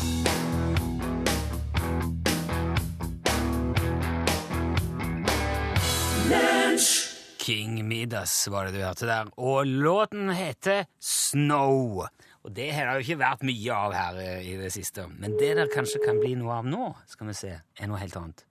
[7.46, 9.28] King Midas var det du hørte der.
[9.38, 12.02] Og låten heter Snow.
[12.42, 15.06] Og det har det jo ikke vært mye av her eh, i det siste.
[15.22, 18.18] Men det der kanskje kan bli noe av nå, skal vi se, er noe helt
[18.18, 18.42] annet.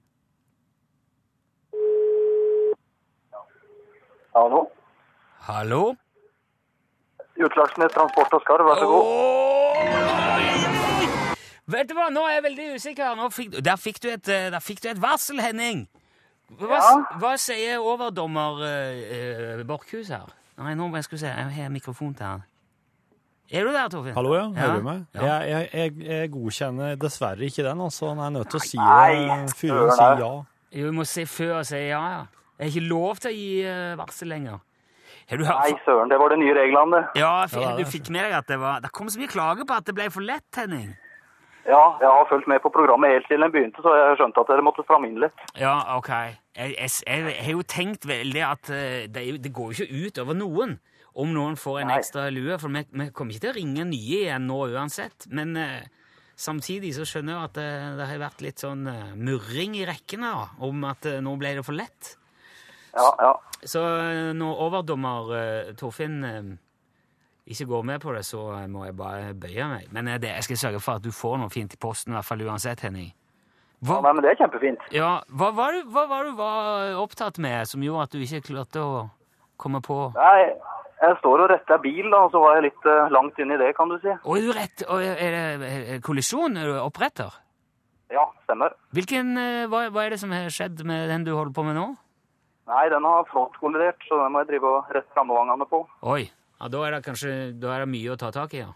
[4.38, 4.62] Hallo?
[5.48, 5.82] Hallo?
[7.34, 9.02] Utslagsnes Transport og Skarv, vær så god.
[9.10, 9.74] Oh!
[11.74, 13.26] Vet du hva, nå er jeg veldig usikker.
[13.34, 15.88] Fikk, der, fikk du et, eh, der fikk du et varsel, Henning.
[16.54, 17.18] Hva, Ja.
[17.18, 20.28] hva sier overdommer uh, Borchhus her?
[20.60, 22.44] Nei, nå må jeg skulle se, jeg har mikrofon til han.
[23.50, 24.14] Er du der, Torfinn?
[24.16, 24.44] Hallo, ja.
[24.48, 24.76] Hører Ja.
[24.76, 25.00] du meg?
[25.14, 25.22] Ja.
[25.24, 28.08] Jeg, jeg, jeg, jeg godkjenner dessverre ikke den, altså.
[28.14, 29.56] Han er nødt til å si Nei, det.
[29.58, 30.30] Fyren søren, sier ja.
[30.74, 32.22] Jo, vi må si før og si ja, ja.
[32.58, 34.62] Jeg har ikke lov til å gi eh, varsel lenger.
[35.30, 37.20] Har du hørt Nei, søren, det var de nye reglene, det.
[37.20, 39.76] Ja, det du fikk med deg at det var Det kom så mye klager på
[39.76, 40.94] at det ble for lett, Henning.
[41.64, 44.50] Ja, jeg har fulgt med på programmet helt siden den begynte, så jeg skjønte at
[44.52, 45.44] dere måtte stramme inn litt.
[45.56, 46.10] Ja, ok.
[46.12, 50.20] Jeg, jeg, jeg, har jo tenkt veldig at eh, det, det går jo ikke ut
[50.24, 50.76] over noen
[51.14, 51.98] om noen får en Nei.
[52.02, 55.28] ekstra lue, for vi, vi kommer ikke til å ringe nye igjen nå uansett.
[55.30, 57.68] Men uh, samtidig så skjønner jeg at det,
[58.00, 61.54] det har vært litt sånn uh, murring i rekkene da, om at eh, nå ble
[61.60, 62.16] det for lett.
[62.94, 63.32] Ja, ja.
[63.62, 66.42] Så så nå overdommer eh, Torfinn eh,
[67.44, 68.40] ikke går med på det, så
[68.72, 69.88] må jeg bare bøye meg.
[69.92, 72.16] Men eh, det, jeg skal sørge for at du får noe fint i posten, i
[72.18, 73.10] hvert fall uansett, Henning.
[73.84, 74.84] Hva, Nei, men det er kjempefint.
[74.94, 78.46] ja, hva, var du, hva var du var opptatt med som gjorde at du ikke
[78.46, 79.02] klarte å
[79.60, 80.54] komme på Nei,
[81.02, 83.58] jeg står og retter bil, da, og så var jeg litt uh, langt inn i
[83.60, 84.08] det, kan du si.
[84.14, 84.84] Å, er du rett?
[84.88, 86.56] og Er det kollisjon?
[86.56, 87.34] Er du oppretter?
[88.14, 88.72] Ja, stemmer.
[88.96, 91.76] Hvilken, uh, hva, hva er det som har skjedd med den du holder på med
[91.76, 91.84] nå?
[92.70, 95.82] Nei, den har frontkollidert, så den må jeg drive og rette rammevangene på.
[96.14, 96.22] Oi,
[96.64, 98.70] ja, da er det kanskje er det mye å ta tak i, ja.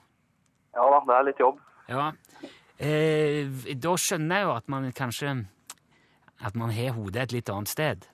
[0.76, 1.62] Ja da, det er litt jobb.
[1.88, 2.10] Ja,
[2.76, 3.48] eh,
[3.80, 5.30] da skjønner jeg jo at man kanskje
[6.44, 8.04] At man har hodet et litt annet sted.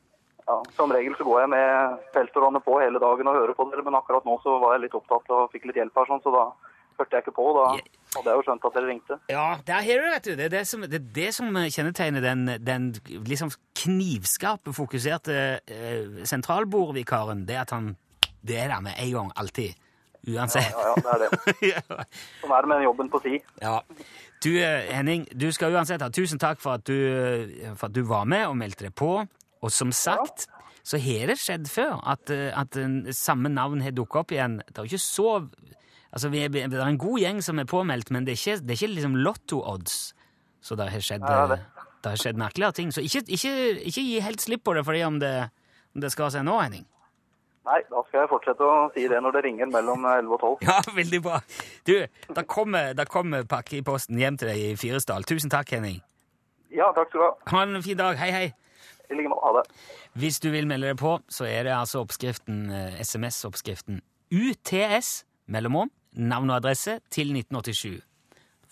[0.47, 3.83] Ja, Som regel så går jeg med peltorene på hele dagen og hører på dere,
[3.85, 6.33] men akkurat nå så var jeg litt opptatt og fikk litt hjelp her, sånn, så
[6.33, 6.45] da
[7.01, 7.49] hørte jeg ikke på.
[7.59, 9.19] Da hadde jeg jo skjønt at dere ringte.
[9.33, 10.33] Ja, der har du vet du.
[10.39, 12.89] Det er det som, det, er det som kjennetegner den, den
[13.27, 17.45] liksom knivskarpe, fokuserte eh, sentralbordvikaren.
[17.49, 17.95] Det at han
[18.45, 19.75] Det er der med en gang, alltid.
[20.29, 20.71] Uansett.
[20.73, 21.55] Ja, ja, det er det.
[21.75, 22.05] Ja.
[22.41, 23.39] Sånn er det med jobben på si.
[23.61, 23.79] Ja.
[24.45, 27.97] Du, eh, Henning, du skal uansett ha tusen takk for at du, eh, for at
[27.97, 29.11] du var med og meldte deg på.
[29.65, 30.47] Og som sagt,
[30.85, 32.77] så har det skjedd før at, eh, at
[33.17, 34.59] samme navn har dukket opp igjen.
[34.69, 35.31] Det er jo ikke så
[36.15, 38.61] Altså, vi er, det er en god gjeng som er påmeldt, men det er ikke,
[38.63, 39.95] det er ikke liksom lotto-odds.
[40.63, 41.57] Så det har skjedd, Ja, det.
[42.05, 42.93] det har skjedd merkeligere ting.
[42.95, 43.51] Så ikke, ikke,
[43.83, 45.33] ikke gi helt slipp på det fordi om det,
[45.91, 46.87] om det skal seg nå, Henning.
[47.65, 50.67] Nei, da skal jeg fortsette å si det når det ringer mellom 11 og 12.
[50.67, 51.39] Ja, veldig bra.
[51.89, 51.95] Du,
[52.37, 55.25] da kommer, da kommer pakke i posten hjem til deg i Fyresdal.
[55.29, 56.03] Tusen takk, Henning.
[56.75, 57.33] Ja, takk skal du ha.
[57.55, 58.21] Ha en fin dag.
[58.21, 58.47] Hei, hei.
[59.09, 59.45] I like måte.
[59.47, 59.65] Ha det.
[60.21, 64.03] Hvis du vil melde deg på, så er det altså oppskriften, eh, SMS-oppskriften
[64.35, 68.03] UTS, mellomom, navn og adresse, til 1987.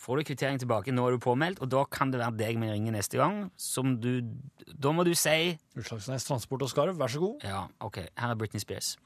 [0.03, 2.71] Får du kvittering tilbake, nå er du påmeldt, og da kan det være deg vi
[2.73, 3.45] ringer neste gang.
[3.55, 4.19] Som du,
[4.67, 7.47] da må du si Utslagsnes Transport og Skarv, vær så god.
[7.47, 8.97] Ja, ok, her er Britney Spears.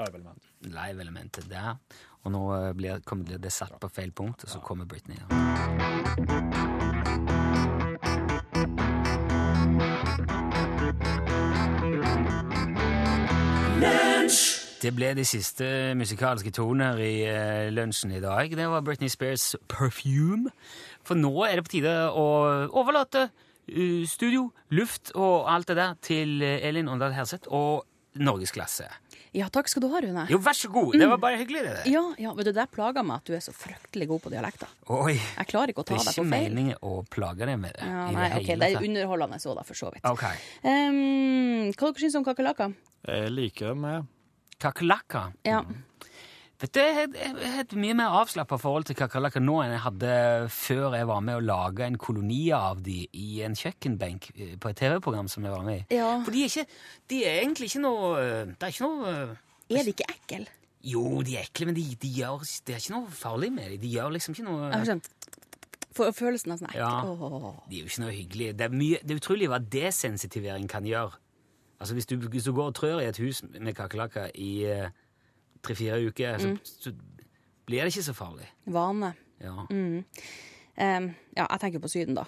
[0.00, 0.48] Live-element.
[0.64, 1.76] Live-elementet der.
[2.24, 5.20] Og nå eh, blir, kommer det satt på feil punkt, og så kommer Britney.
[5.20, 5.26] Ja.
[14.86, 15.66] Det ble de siste
[15.98, 18.52] musikalske toner i uh, lunsjen i dag.
[18.54, 20.52] Det var Britney Spears' 'Perfume'.
[21.02, 22.26] For nå er det på tide å
[22.70, 27.82] overlate uh, studio, luft og alt det der til eh, Elin Åndal Herseth og
[28.14, 28.86] norgesklasse.
[29.34, 30.28] Ja, takk skal du ha, Rune.
[30.30, 30.94] Jo, vær så god.
[31.02, 31.90] Det var bare hyggelig, det der.
[31.90, 34.70] Ja, ja, du, Det plager meg at du er så fryktelig god på dialekter.
[34.86, 35.18] Oi.
[35.18, 36.30] Jeg klarer ikke å ta deg på feil.
[36.30, 37.90] Det er ikke meningen å plage deg med det.
[37.90, 40.06] Ja, i nei, det ok, Det er underholdende så, da, for så vidt.
[40.06, 40.28] Ok.
[40.62, 42.84] Um, hva dere syns om kakerlakker?
[43.10, 44.12] Jeg liker det med
[44.62, 45.34] Kakerlakker.
[45.46, 45.62] Ja.
[46.56, 46.94] Vet du, Jeg
[47.52, 50.12] har et mye mer avslappa forhold til kakerlakker nå enn jeg hadde
[50.56, 54.70] før jeg var med å lage en koloni av de i en kjøkkenbenk eh, på
[54.72, 55.98] et TV-program som jeg var med i.
[55.98, 56.14] Ja.
[56.24, 56.80] For de er, ikke,
[57.12, 58.14] de er egentlig ikke noe
[58.54, 59.34] Det er ikke noe eh,
[59.76, 60.46] Er de ikke ekle?
[60.86, 63.78] Jo, de er ekle, men de, de gjør, det er ikke noe farlig med dem.
[63.82, 65.12] De gjør liksom ikke noe Jeg skjønt.
[65.96, 66.80] For følelsen av sånn ekle.
[66.86, 67.52] Ja.
[67.68, 68.50] De er jo ikke noe hyggelig.
[68.56, 71.20] Det er, mye, det er utrolig hva desensitivering kan gjøre.
[71.80, 74.88] Altså Hvis du, hvis du går og trør i et hus med kakerlakker i eh,
[75.64, 76.92] tre-fire uker, så, så
[77.66, 78.48] blir det ikke så farlig.
[78.70, 79.12] Vane.
[79.42, 79.66] Ja.
[79.68, 80.02] Um,
[81.36, 82.26] ja, jeg tenker på Syden, da.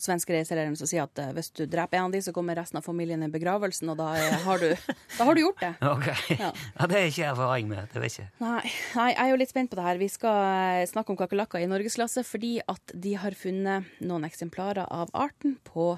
[0.00, 2.78] Svenske reiselederen som sier at uh, hvis du dreper en av de, så kommer resten
[2.80, 5.72] av familien i begravelsen, og da, eh, har, du, da har du gjort det.
[5.90, 6.08] Ok.
[6.36, 6.52] Ja.
[6.52, 6.86] Ja.
[6.90, 7.90] Det er ikke jeg erfaring med.
[7.92, 8.44] Det vet jeg ikke.
[8.44, 8.62] Nei,
[9.00, 10.00] nei, jeg er jo litt spent på det her.
[10.00, 10.44] Vi skal
[10.80, 15.58] eh, snakke om kakerlakker i norgesklasse fordi at de har funnet noen eksemplarer av arten
[15.66, 15.92] på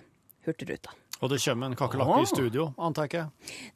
[0.47, 0.97] Hurtigruta.
[1.23, 3.29] Og det kommer en kakerlakke i studio, antar jeg.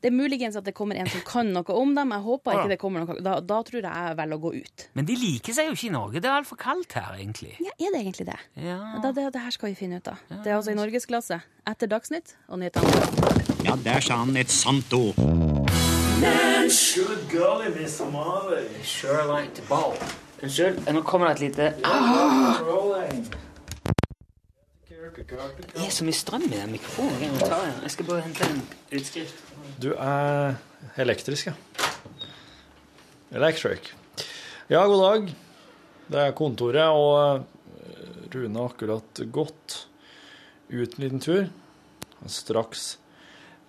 [0.03, 2.11] Det er muligens at det kommer en som kan noe om dem.
[2.17, 2.59] Jeg håper ja.
[2.59, 3.19] ikke det kommer noe.
[3.23, 4.87] Da, da tror jeg jeg velger å gå ut.
[4.99, 6.23] Men de liker seg jo ikke i Norge.
[6.25, 7.55] Det er altfor kaldt her, egentlig.
[7.63, 8.39] Ja, er det egentlig det?
[8.67, 8.81] Ja.
[9.05, 10.27] Da, det, det her skal vi finne ut av.
[10.33, 11.39] Det er altså i norgesklasse
[11.71, 13.47] etter Dagsnytt og nyhetene.
[13.67, 15.15] Ja, der sa han et sant ord.
[16.97, 18.67] Good golly, Miss Marley.
[18.83, 19.95] Sure like to ball.
[20.43, 21.75] Unnskyld, nå kommer det et lite
[25.15, 27.21] Det er så mye strøm i den mikrofonen.
[27.23, 28.63] Jeg, ta jeg skal bare hente en
[28.99, 29.43] utskrift.
[29.79, 30.57] Du er
[30.99, 31.55] elektrisk, ja.
[33.37, 33.93] Electric.
[34.71, 35.31] Ja, god dag.
[36.11, 37.43] Det er kontoret, og
[37.87, 39.79] eh, Rune har akkurat gått
[40.71, 41.49] ut en liten tur.
[42.27, 42.99] Straks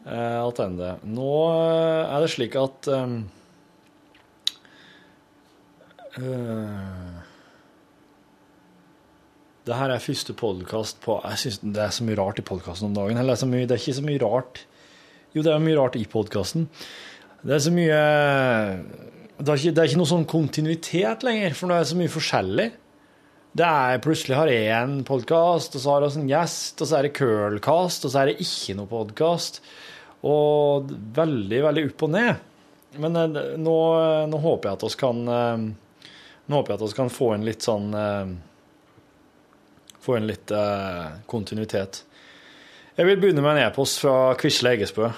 [0.05, 0.93] eh, det.
[1.05, 3.17] Nå eh, er det slik at eh,
[6.21, 7.16] eh,
[9.67, 12.87] Det her er første podkast på Jeg syns det er så mye rart i podkasten
[12.87, 13.17] om dagen.
[13.19, 14.61] Eller det det er ikke så mye rart
[15.35, 16.69] Jo, det er mye rart i podkasten.
[17.43, 17.97] Det er så mye
[19.37, 22.09] det er, ikke, det er ikke noe sånn kontinuitet lenger, for det er så mye
[22.09, 22.67] forskjellig.
[23.59, 26.97] Det er Plutselig har jeg en podkast, og så har vi en gjest, og så
[26.97, 29.61] er det curlcast, og så er det ikke noe podkast.
[30.25, 32.49] Og veldig, veldig opp og ned.
[33.03, 33.77] Men eh, nå,
[34.31, 35.65] nå håper jeg at vi kan eh,
[36.47, 38.29] Nå håper jeg at vi kan få en litt sånn eh,
[40.07, 42.05] Få en litt eh, kontinuitet.
[42.95, 45.09] Jeg vil begynne med en e-post fra Quisle Eggesbø,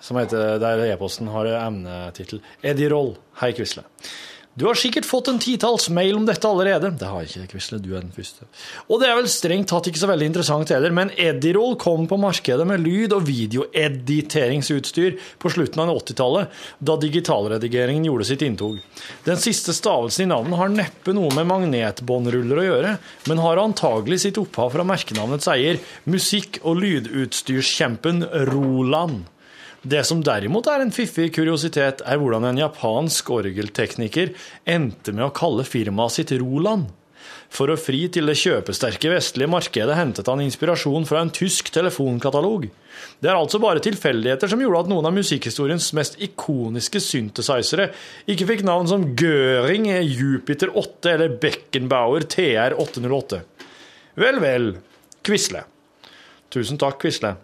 [0.00, 3.12] som heter, der e-posten har emnetittel Eddie Roll.
[3.42, 3.84] Hei, Quisle.
[4.54, 6.90] Du har sikkert fått en titalls mail om dette allerede.
[7.00, 8.44] Det har jeg ikke, Quisle, du er den første.
[8.92, 12.18] Og det er vel strengt tatt ikke så veldig interessant heller, men Eddie-roll kom på
[12.20, 16.52] markedet med lyd- og videoediteringsutstyr på slutten av 80-tallet,
[16.84, 18.76] da digitalredigeringen gjorde sitt inntog.
[19.24, 22.94] Den siste stavelsen i navnet har neppe noe med magnetbåndruller å gjøre,
[23.32, 29.31] men har antagelig sitt opphav fra merkenavnets eier, musikk- og lydutstyrskjempen Roland.
[29.82, 34.30] Det som derimot er en fiffig kuriositet, er hvordan en japansk orgeltekniker
[34.70, 36.86] endte med å kalle firmaet sitt Roland.
[37.52, 42.68] For å fri til det kjøpesterke vestlige markedet hentet han inspirasjon fra en tysk telefonkatalog.
[43.20, 47.90] Det er altså bare tilfeldigheter som gjorde at noen av musikkhistoriens mest ikoniske synthesizere
[48.30, 53.42] ikke fikk navn som Göring, Jupiter 8 eller Beckenbauer TR 808.
[54.22, 54.70] Vel, vel.
[55.26, 55.66] Quisle.
[56.52, 57.34] Tusen takk, Quisle.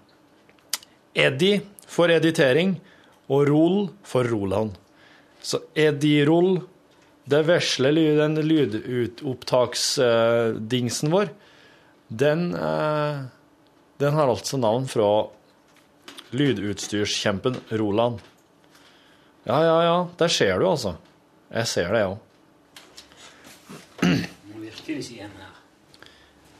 [1.18, 2.76] Eddie for editering
[3.28, 4.70] og Rol for Roland.
[5.42, 6.60] Så Eddie-roll,
[7.28, 11.28] det vesle den lydopptaksdingsen vår,
[12.08, 13.22] den, eh,
[14.00, 15.28] den har altså navn fra
[16.30, 18.18] lydutstyrskjempen Roland.
[19.44, 20.96] Ja, ja, ja, der ser du altså.
[21.48, 22.18] Jeg ser det, jeg òg.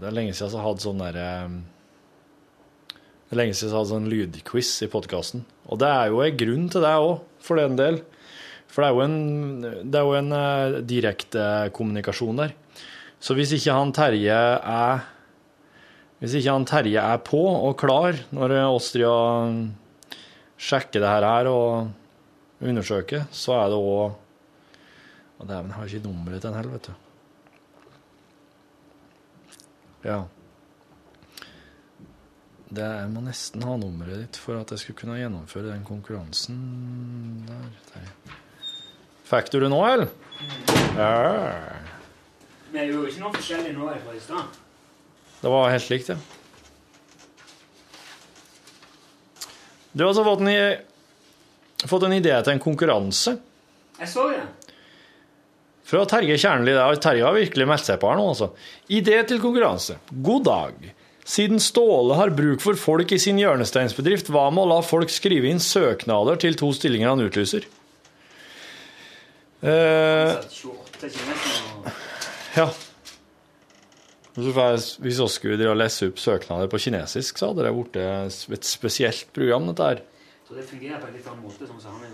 [0.00, 1.24] det er lenge siden jeg har hatt sånn derre
[3.28, 5.44] Det er lenge siden jeg har hatt sånn lydquiz i podkasten.
[5.68, 8.00] Og det er jo en grunn til det òg, for den del.
[8.68, 12.54] For det er jo en, det er jo en eh, direktekommunikasjon der.
[13.18, 15.06] Så hvis ikke han Terje er
[16.18, 19.10] Hvis ikke han Terje er på og klar når Austria
[20.58, 21.90] sjekker det her her og
[22.58, 24.16] undersøker, så er det òg
[25.38, 26.94] Og dæven, jeg har ikke nummeret til den heller, vet du.
[30.02, 30.18] Ja.
[32.68, 36.58] Det, jeg må nesten ha nummeret ditt for at jeg skulle kunne gjennomføre den konkurransen
[37.46, 37.70] der.
[37.92, 38.38] Terje.
[39.28, 40.08] Fikk du det nå, eller?
[40.96, 41.12] Ja.
[42.72, 44.58] det er jo ikke noe forskjellig nå fra i stad.
[45.38, 46.18] Det var helt likt, ja.
[49.92, 53.32] Du har altså fått en, fått en idé til en konkurranse
[53.98, 54.42] Jeg så det.
[55.88, 56.74] fra Terje Kjernli.
[57.02, 58.50] Terje har virkelig meldt seg på her nå, altså.
[58.92, 59.98] Idé til konkurranse.
[60.10, 60.92] God dag.
[61.28, 65.50] Siden Ståle har bruk for folk i sin hjørnesteinsbedrift, hva med å la folk skrive
[65.50, 67.66] inn søknader til to stillinger han utlyser?
[69.58, 71.88] Eh, 28 kilometer og
[72.58, 72.68] ja.
[74.38, 79.66] Hvis vi skulle lese opp søknader på kinesisk, så hadde det blitt et spesielt program,
[79.72, 80.02] dette her.
[80.46, 82.10] Så det fungerer på en litt annen måte, som han har.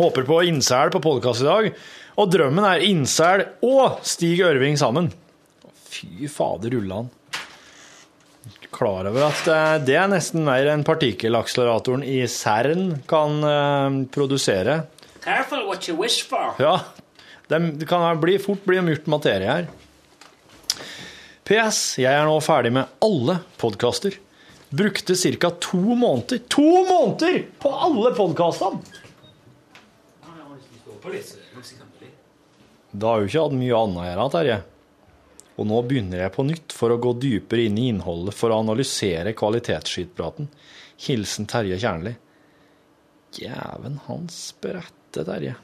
[0.00, 1.70] Håper på innsel på podkast i dag.
[2.20, 5.08] Og drømmen er innsel og Stig Ørving sammen.
[5.90, 7.08] Fy fader, rullan.
[8.74, 14.82] Klar over at eh, det er nesten mer enn partikkelakseleratoren i CERN kan eh, produsere.
[15.24, 16.54] Careful what you wish for.
[16.58, 16.80] Ja,
[17.48, 19.68] det kan bli, fort bli murt materie her.
[21.44, 21.98] PS.
[21.98, 24.14] Jeg er nå ferdig med alle podkaster.
[24.70, 25.50] Brukte ca.
[25.50, 28.78] to måneder To måneder på alle podkastene!
[32.90, 34.58] Da har jo ikke hatt mye annet å gjøre, Terje.
[35.60, 38.60] Og nå begynner jeg på nytt for å gå dypere inn i innholdet for å
[38.62, 40.48] analysere kvalitetsskytpraten.
[41.06, 42.14] Hilsen Terje Kjernli.
[43.40, 44.38] Jæven hans
[45.10, 45.54] berette, Terje.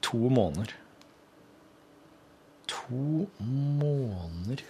[0.00, 0.74] To måneder.
[2.66, 4.62] To måneder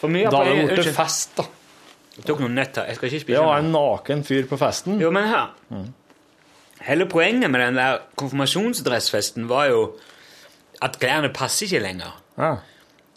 [0.05, 1.47] For mye Da har hadde det blitt fest, da.
[2.15, 2.87] Jeg tok noen nøtter.
[2.87, 5.01] Jeg skal ikke Det spise var en naken fyr på festen.
[5.03, 5.87] Jo, men hør.
[6.85, 9.81] Hele poenget med den der konfirmasjonsdressfesten var jo
[10.85, 12.13] at klærne passer ikke lenger.
[12.39, 12.53] Ja.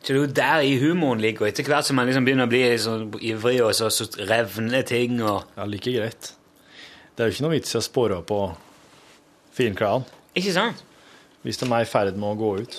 [0.01, 1.45] Så det er jo der i humoren ligger.
[1.45, 4.85] Og etter hvert som man liksom begynner å bli så ivrig, og så, så revner
[4.87, 6.31] ting og ja, like greit.
[7.17, 8.39] Det er jo ikke noe vits i å spore på
[9.57, 10.05] finklærne
[10.37, 10.83] Ikke sant?
[11.41, 12.77] hvis de er i ferd med å gå ut.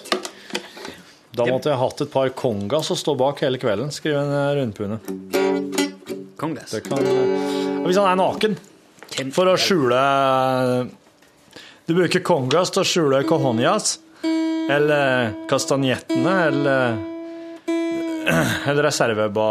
[1.38, 4.56] Da måtte jeg hatt et par kongas å stå bak hele kvelden, skriver en eh,
[4.58, 4.98] rundpune.
[6.40, 6.74] Kongas?
[6.86, 8.56] Kan, eh, hvis han er naken,
[9.32, 9.98] for å skjule
[11.88, 13.94] Du bruker kongas til å skjule cojones,
[14.68, 16.98] eller kastanjettene, eller
[18.68, 19.48] eller reserveba...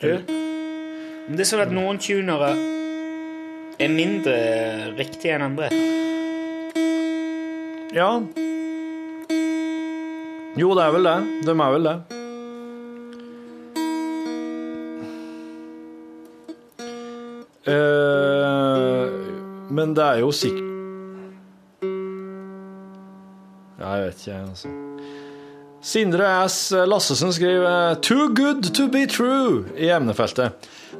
[0.00, 2.50] Du, men det er sånn at noen tunere
[3.80, 4.36] er mindre
[4.98, 5.70] riktige enn andre.
[7.94, 8.12] Ja.
[10.60, 11.18] Jo, det er vel det.
[11.46, 11.98] De er vel det.
[17.70, 19.06] Eh,
[19.70, 20.68] men det er jo sikkert
[23.80, 24.68] jeg vet ikke, altså.
[25.82, 26.72] Sindre S.
[26.86, 30.52] Lassesen skriver 'Too good to be true' i emnefeltet.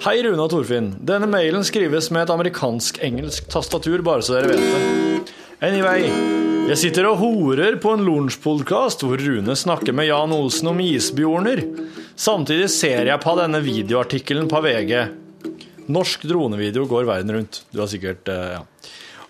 [0.04, 0.94] Hei, Rune og Torfinn.
[1.06, 5.34] Denne mailen skrives med et amerikansk-engelsk tastatur, bare så dere vet det.
[5.60, 6.39] Anyway,
[6.70, 11.64] jeg sitter og horer på en lunsjpodkast hvor Rune snakker med Jan Olsen om isbjorner.
[12.14, 14.92] Samtidig ser jeg på denne videoartikkelen på VG.
[15.90, 17.64] Norsk dronevideo går verden rundt.
[17.74, 18.60] Du har sikkert eh, ja.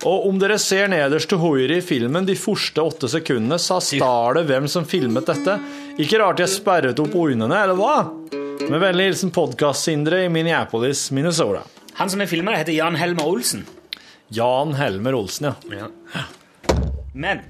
[0.04, 4.36] Og om dere ser nederst til høyre i filmen de første åtte sekundene, så står
[4.36, 5.56] det hvem som filmet dette.
[6.00, 7.94] Ikke rart jeg sperret opp øynene, eller hva?
[8.68, 11.64] Med vennlig hilsen podkast-Sindre i Minneapolis, Minnesota.
[12.00, 13.64] Han som er filmer, heter Jan Helmer Olsen.
[14.28, 15.88] Jan Helmer Olsen, ja.
[16.16, 16.28] ja.
[17.12, 17.42] Men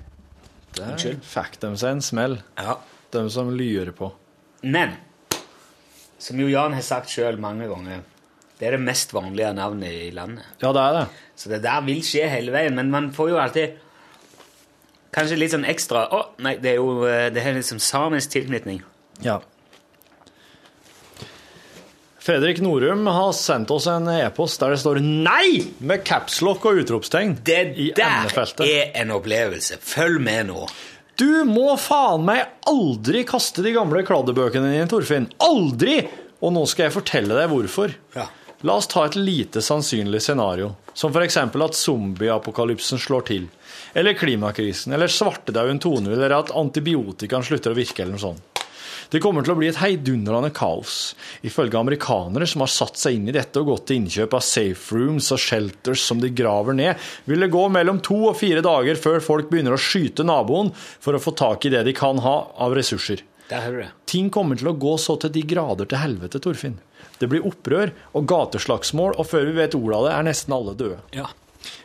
[0.77, 2.79] Der fikk de seg en smell, ja.
[3.13, 4.13] de som lyver på.
[4.63, 4.95] Men
[6.21, 8.03] som jo Jan har sagt sjøl mange ganger,
[8.61, 10.45] det er det mest vanlige navnet i landet.
[10.61, 11.05] Ja, det er det.
[11.35, 13.79] Så det der vil skje hele veien, men man får jo alltid
[15.17, 18.83] kanskje litt sånn ekstra Å, nei, det er jo eh, det er liksom samisk tilknytning.
[19.25, 19.41] Ja.
[22.21, 27.39] Fredrik Norum har sendt oss en e-post der det står 'nei' med capslock og utropstegn
[27.45, 28.29] Det der
[28.61, 29.79] er en opplevelse.
[29.81, 30.67] Følg med nå.
[31.17, 35.31] Du må faen meg aldri kaste de gamle kladdebøkene dine, Torfinn.
[35.41, 36.03] Aldri!
[36.41, 37.97] Og nå skal jeg fortelle deg hvorfor.
[38.17, 38.29] Ja.
[38.69, 41.37] La oss ta et lite sannsynlig scenario, som f.eks.
[41.41, 43.49] at zombieapokalypsen slår til,
[43.97, 48.50] eller klimakrisen, eller svartedauden 2.0, eller at antibiotikaen slutter å virke, eller noe sånt.
[49.11, 51.17] Det kommer til å bli et heidundrende kaos.
[51.47, 54.95] Ifølge amerikanere som har satt seg inn i dette og gått til innkjøp av safe
[54.95, 59.01] rooms og shelters som de graver ned, vil det gå mellom to og fire dager
[59.01, 62.37] før folk begynner å skyte naboen for å få tak i det de kan ha
[62.55, 63.25] av ressurser.
[64.07, 66.79] Ting kommer til å gå så til de grader til helvete, Torfinn.
[67.19, 70.77] Det blir opprør og gateslagsmål, og før vi vet ordet av det, er nesten alle
[70.79, 71.01] døde.
[71.17, 71.27] Ja.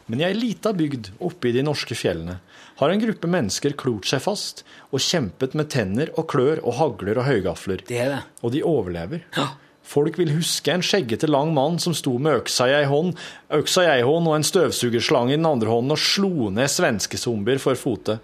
[0.06, 2.38] Men i ei lita bygd oppe i de norske fjellene
[2.80, 7.22] har en gruppe mennesker klort seg fast og kjempet med tenner og klør og hagler
[7.22, 7.82] og høygafler.
[7.88, 8.20] Det er det.
[8.44, 9.24] Og de overlever.
[9.38, 9.54] Ja.
[9.86, 13.14] Folk vil huske en skjeggete lang mann som sto med øksa i ei hånd,
[13.54, 17.20] øksa i ei hånd og en støvsugerslange i den andre hånden og slo ned svenske
[17.22, 18.18] zombier for fote.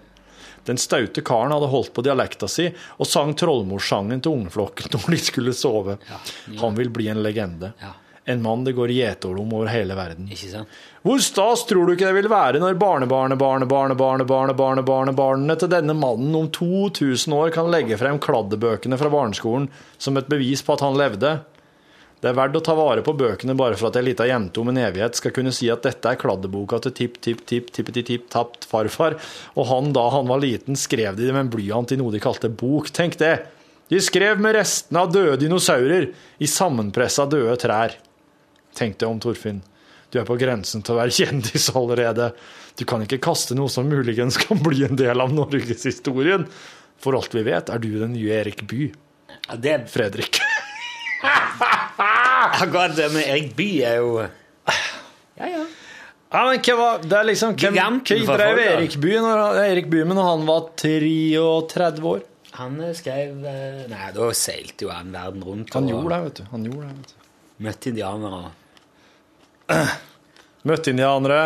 [0.66, 5.20] Den staute karen hadde holdt på dialekta si og sang trollmorsangen til ungeflokken når de
[5.22, 5.98] skulle sove.
[6.06, 6.20] Ja.
[6.62, 7.72] Han vil bli en legende.
[7.82, 7.94] Ja.
[8.24, 10.28] En mann det går gjetord om over hele verden.
[10.30, 10.74] Ikke sant?
[11.02, 13.10] Hvor stas tror du ikke det vil være når barnet
[15.58, 19.66] til denne mannen om 2000 år kan legge frem kladdebøkene fra barneskolen
[19.98, 21.40] som et bevis på at han levde?
[22.22, 24.68] Det er verdt å ta vare på bøkene bare for at ei lita jente om
[24.70, 29.16] en evighet skal kunne si at dette er kladdeboka til tipp-tipp-tipp-tippeti-tipp-tapt farfar,
[29.58, 32.22] og han da han var liten skrev de det med en blyant i noe de
[32.22, 32.92] kalte bok.
[32.94, 33.34] Tenk det!
[33.90, 37.98] De skrev med restene av døde dinosaurer i sammenpressa døde trær.
[38.78, 39.62] Tenk deg om, Torfinn.
[40.12, 42.32] Du er på grensen til å være kjendis allerede.
[42.78, 46.46] Du kan ikke kaste noe som muligens kan bli en del av norgeshistorien.
[47.02, 48.92] For alt vi vet, er du den nye Erik Bye.
[49.48, 50.38] Ja, det Fredrik.
[52.62, 55.64] Akkurat det med Erik Bye er jo Ja, ja.
[56.32, 58.66] Ja, men hva var Det er liksom Hvem, hvem drev folk.
[58.66, 62.24] Erik Bye når Erik Bye når han var 33 år?
[62.58, 65.72] Han eh, skrev eh, Nei, da seilte jo han verden rundt.
[65.76, 66.42] Han og gjorde det, vet du.
[66.52, 67.30] Han gjorde det, vet du.
[67.66, 68.42] Møtte indianere.
[70.68, 71.42] Møtte indianere,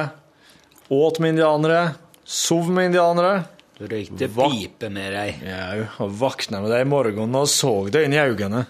[0.92, 1.82] åt med indianere,
[2.24, 3.44] sov med indianere.
[3.76, 5.40] Du røykte pipe med deg.
[5.44, 8.62] Jau, og våkna med deg i morgenen og så deg inn i øynene.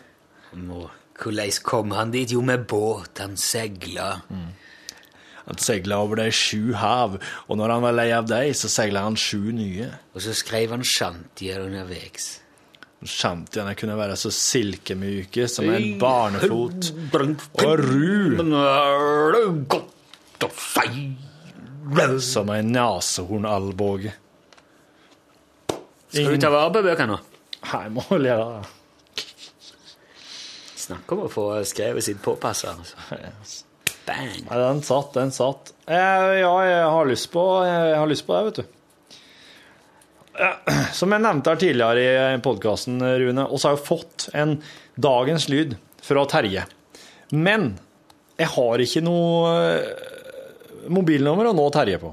[1.17, 2.35] Hvordan kom han dit?
[2.35, 3.23] Jo, med båt.
[3.23, 4.17] Han seila.
[5.47, 9.05] Han seila over de sju hav, og når han var lei av deg, så seila
[9.07, 9.93] han sju nye.
[10.15, 12.41] Og så skrev han shantier underveis.
[13.11, 16.93] Shantyene kunne være så silkemyke som en barnefot.
[17.65, 18.37] Og ru
[22.21, 24.13] som en nesehornalbue.
[26.11, 27.19] Skal du ta vare på bøkene?
[27.67, 29.25] Nei, jeg må gjøre det.
[30.87, 32.77] Snakk om å få skrevet sitt påpasser.
[32.77, 33.65] Altså.
[34.07, 34.47] Bang.
[34.47, 35.73] Den satt, den satt.
[35.87, 38.76] Jeg, ja, jeg har lyst på, jeg har lyst på det, vet du.
[40.39, 44.59] Eh, Som jeg nevnte her tidligere i podkasten, Rune, oss har jo fått en
[45.01, 46.67] dagens lyd fra Terje.
[47.33, 47.73] Men
[48.39, 52.13] jeg har ikke noe eh, mobilnummer å nå Terje på.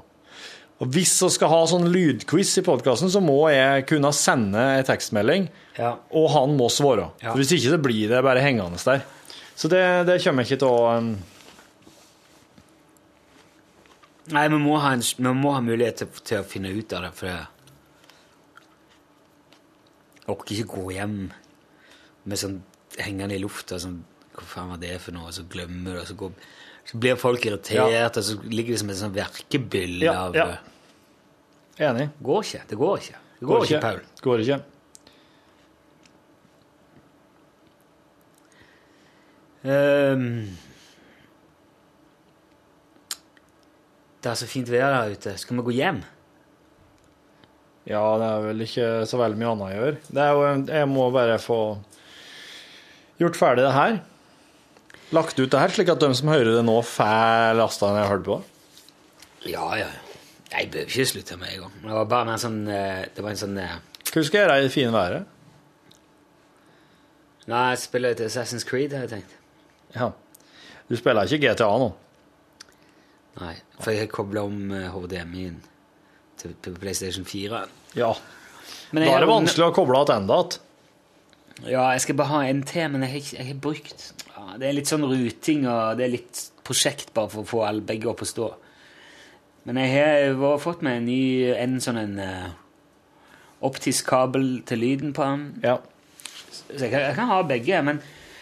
[0.84, 4.88] Og hvis vi skal ha sånn lydquiz i podkasten, så må jeg kunne sende en
[4.88, 5.46] tekstmelding,
[5.78, 5.94] Ja.
[6.12, 7.12] og han må svare.
[7.22, 7.32] Ja.
[7.32, 9.04] For Hvis ikke så blir det bare hengende der.
[9.56, 11.12] Så det, det kommer jeg ikke til å um,
[14.34, 17.04] Nei, vi må ha, en, vi må ha mulighet til, til å finne ut av
[17.04, 17.42] det, for jeg
[20.32, 21.18] orker ikke gå hjem
[22.24, 22.60] med sånn
[23.02, 24.02] hengende i lufta sånn
[24.34, 25.28] Hva faen var det for noe?
[25.30, 26.32] Og så glemmer du, og så, går,
[26.90, 30.48] så blir folk irritert, og så ligger det som en sånn verkebyll Ja, av ja.
[31.90, 32.08] Enig.
[32.22, 32.62] Går ikke.
[32.70, 33.20] Det går ikke.
[33.40, 34.02] Det går ikke, Paul.
[34.22, 34.60] Går ikke.
[39.64, 40.26] Um,
[44.24, 45.38] det er så fint vær der ute.
[45.40, 46.02] Skal vi gå hjem?
[47.90, 49.96] Ja, det er vel ikke så veldig mye annet å gjøre.
[50.08, 51.60] Det er jo, jeg må bare få
[53.20, 53.98] gjort ferdig det her.
[55.14, 58.24] Lagt ut det her, slik at de som hører det nå, får lasta ned hørt
[58.28, 58.40] på.
[59.50, 59.90] Ja, ja.
[60.54, 61.76] Jeg bør ikke slutte med en gang.
[61.82, 63.72] Det var bare en sånn eh, Det var en sånn eh,
[64.06, 65.32] Hva skal jeg gjøre i det fine været?
[67.50, 69.34] Nei, jeg spiller til Assassin's Creed, har jeg tenkt.
[69.98, 70.12] Ja.
[70.88, 71.90] Du spiller ikke GTA nå?
[73.42, 75.58] Nei, for jeg kobla om eh, HDMI-en
[76.44, 77.62] til, til PlayStation 4.
[78.00, 78.12] Ja.
[78.94, 80.70] Men Da er det vanskelig å koble tilbake igjen.
[81.70, 84.00] Ja, jeg skal bare ha en til, men jeg har, ikke- jeg har brukt
[84.34, 87.60] ja, Det er litt sånn ruting og det er litt prosjekt bare for å få
[87.68, 88.48] alle begge opp å stå.
[89.66, 92.50] Men jeg har fått meg en ny en sånn en uh,
[93.64, 95.46] optisk kabel til lyden på den.
[95.64, 95.78] Ja.
[96.52, 98.02] Så jeg kan, jeg kan ha begge, men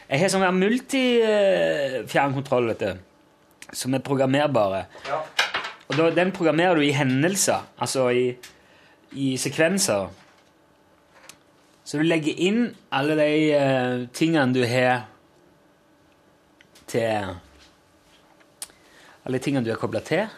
[0.10, 2.98] jeg har sånn multi-fjernkontroll, vet du,
[3.74, 4.86] som er programmerbare.
[5.92, 8.30] Og da, den programmerer du i hendelser, altså i,
[9.12, 10.08] i sekvenser.
[11.84, 15.10] Så du legger inn alle de uh, tingene du har
[16.88, 17.36] til
[19.26, 20.32] Alle de tingene du har kobla til.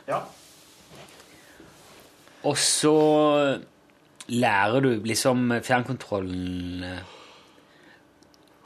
[2.43, 2.97] Og så
[4.33, 6.99] lærer du liksom fjernkontrollen eh,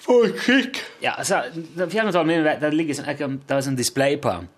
[0.02, 0.80] For kikk!
[1.04, 1.44] Ja, altså,
[1.76, 4.50] fjernkontrollen min, det ligger sånn, jeg kan, det er sånn display på den,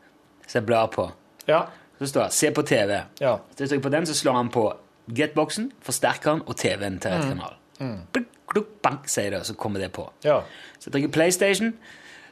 [0.45, 1.09] som jeg blar på.
[1.49, 1.65] Ja.
[1.99, 3.01] Så står det 'se på TV'.
[3.21, 3.35] Ja.
[3.55, 4.73] Så jeg trykker på den, så slår han på
[5.17, 7.53] Getboxen, forsterkeren og TV-en til rett kanal.
[7.79, 7.87] Mm.
[8.15, 8.25] Mm.
[8.47, 10.11] Kluk, bank, sier det, og så kommer det på.
[10.23, 10.39] Ja.
[10.79, 11.73] Så jeg trykker PlayStation,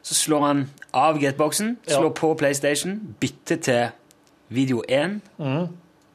[0.01, 1.93] så slår han av Getboxen, Ja.
[1.99, 3.87] slår på PlayStation, bytter til
[4.49, 5.21] video 1.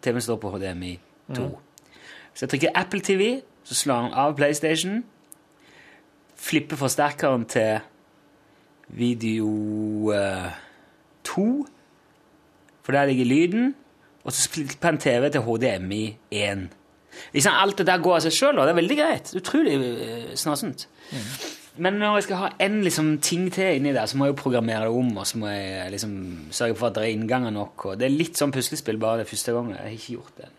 [0.03, 1.00] TV-en står på HDMI
[1.34, 1.59] 2.
[2.34, 5.05] Så jeg trykker Apple TV, så slår han av PlayStation,
[6.36, 7.80] flipper forsterkeren til
[8.88, 10.12] video
[11.24, 11.66] 2,
[12.83, 13.74] for der ligger lyden,
[14.24, 16.68] og så på en TV til HDMI 1.
[17.33, 19.33] Liksom alt det der går av seg sjøl, og det er veldig greit.
[19.39, 19.74] Utrolig
[20.39, 20.87] snasent.
[21.11, 21.26] Mm.
[21.83, 24.43] Men når jeg skal ha en liksom, ting til inni der, så må jeg jo
[24.43, 26.16] programmere det om, og så må jeg liksom,
[26.53, 27.87] sørge for at det er innganger nok.
[27.89, 29.78] Og det er litt sånn puslespill bare det første gangen.
[29.78, 30.51] Jeg har ikke gjort det.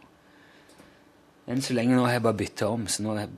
[1.54, 3.30] Enn så lenge nå har jeg bare bytta om, så nå er,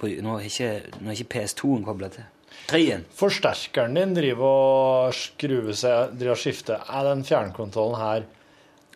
[0.45, 0.71] ikke,
[1.15, 2.31] ikke PS2-en kobla til.
[2.69, 3.03] 3-en.
[3.17, 6.86] Forsterkeren din driver og skruver seg, driver og skifter.
[6.86, 8.27] Er den fjernkontrollen her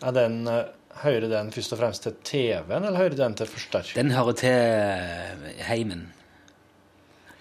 [0.03, 0.65] er den, eh,
[0.99, 3.93] Hører den først og fremst til TV-en, eller hører den til forsterker?
[3.95, 6.01] Den hører til eh, heimen.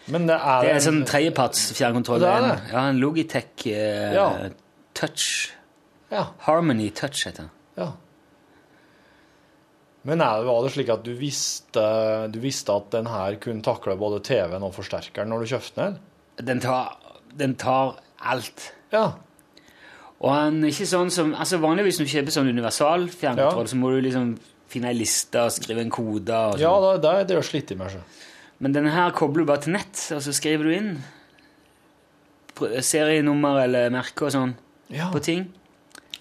[0.07, 2.21] Men det er, Det er en sånn tredjeparts fjernkontroll.
[2.23, 2.73] Det er En- det.
[2.73, 4.29] Ja, en Logitech eh, Ja.
[4.95, 5.51] Touch.
[6.13, 7.51] Ja, Harmony Touch heter den.
[7.77, 7.89] ja.
[10.07, 11.83] Men er det, var det slik at du visste,
[12.33, 15.99] du visste at den her kunne takle både TV-en og forsterkeren når du kjøpte den?
[16.47, 16.95] Den tar,
[17.37, 18.71] den tar alt.
[18.95, 19.09] Ja.
[20.21, 23.71] Og han er ikke sånn som altså Vanligvis når du kjøper sånn universal fjernkontroll, Ja.
[23.71, 24.33] så må du liksom
[24.69, 26.35] finne ei liste og skrive en kode.
[26.35, 28.03] Og Ja, da, det, det er det å slite med seg.
[28.61, 30.91] Men denne her kobler du bare til nett, og så skriver du inn
[32.83, 34.55] serienummer eller merke og sånn
[34.91, 35.11] Ja.
[35.13, 35.53] på ting.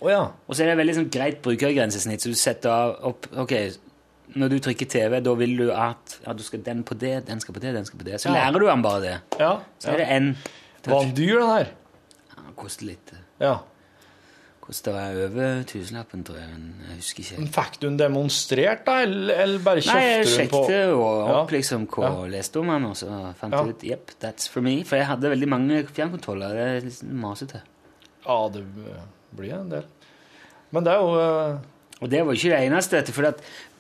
[0.02, 0.22] Oh, ja.
[0.48, 2.70] Og så er det veldig sånn greit brukergrensesnitt, så du setter
[3.04, 3.54] opp Ok,
[4.36, 7.40] når du trykker TV, da vil du at ja, du skal den på det, den
[7.40, 8.20] skal på det, den skal på det.
[8.22, 9.16] Så lærer du han bare det.
[9.40, 9.60] ja.
[9.80, 10.38] Så er det en
[10.86, 11.68] Var den dyr, den her?
[12.38, 13.12] ja, Koster litt.
[13.42, 13.60] Ja.
[14.68, 16.48] Koster over tusenlappen, tror jeg.
[16.52, 17.38] Men jeg husker ikke.
[17.40, 20.98] Men Fikk du den demonstrert, da, eller, eller bare kjøpte du den på sjekket jo
[21.08, 21.56] opp Ja.
[21.56, 22.26] liksom hva Ja.
[22.34, 23.64] leste om den, og så fant Ja.
[23.64, 24.84] jeg ut Jepp, that's for me.
[24.84, 26.50] For jeg hadde veldig mange fjernkontroller.
[26.50, 27.62] Det er litt masete.
[28.28, 28.66] Ja, det
[29.38, 29.86] blir en del.
[30.72, 31.60] Men det er jo uh...
[32.02, 33.34] Og det var ikke det eneste, vet for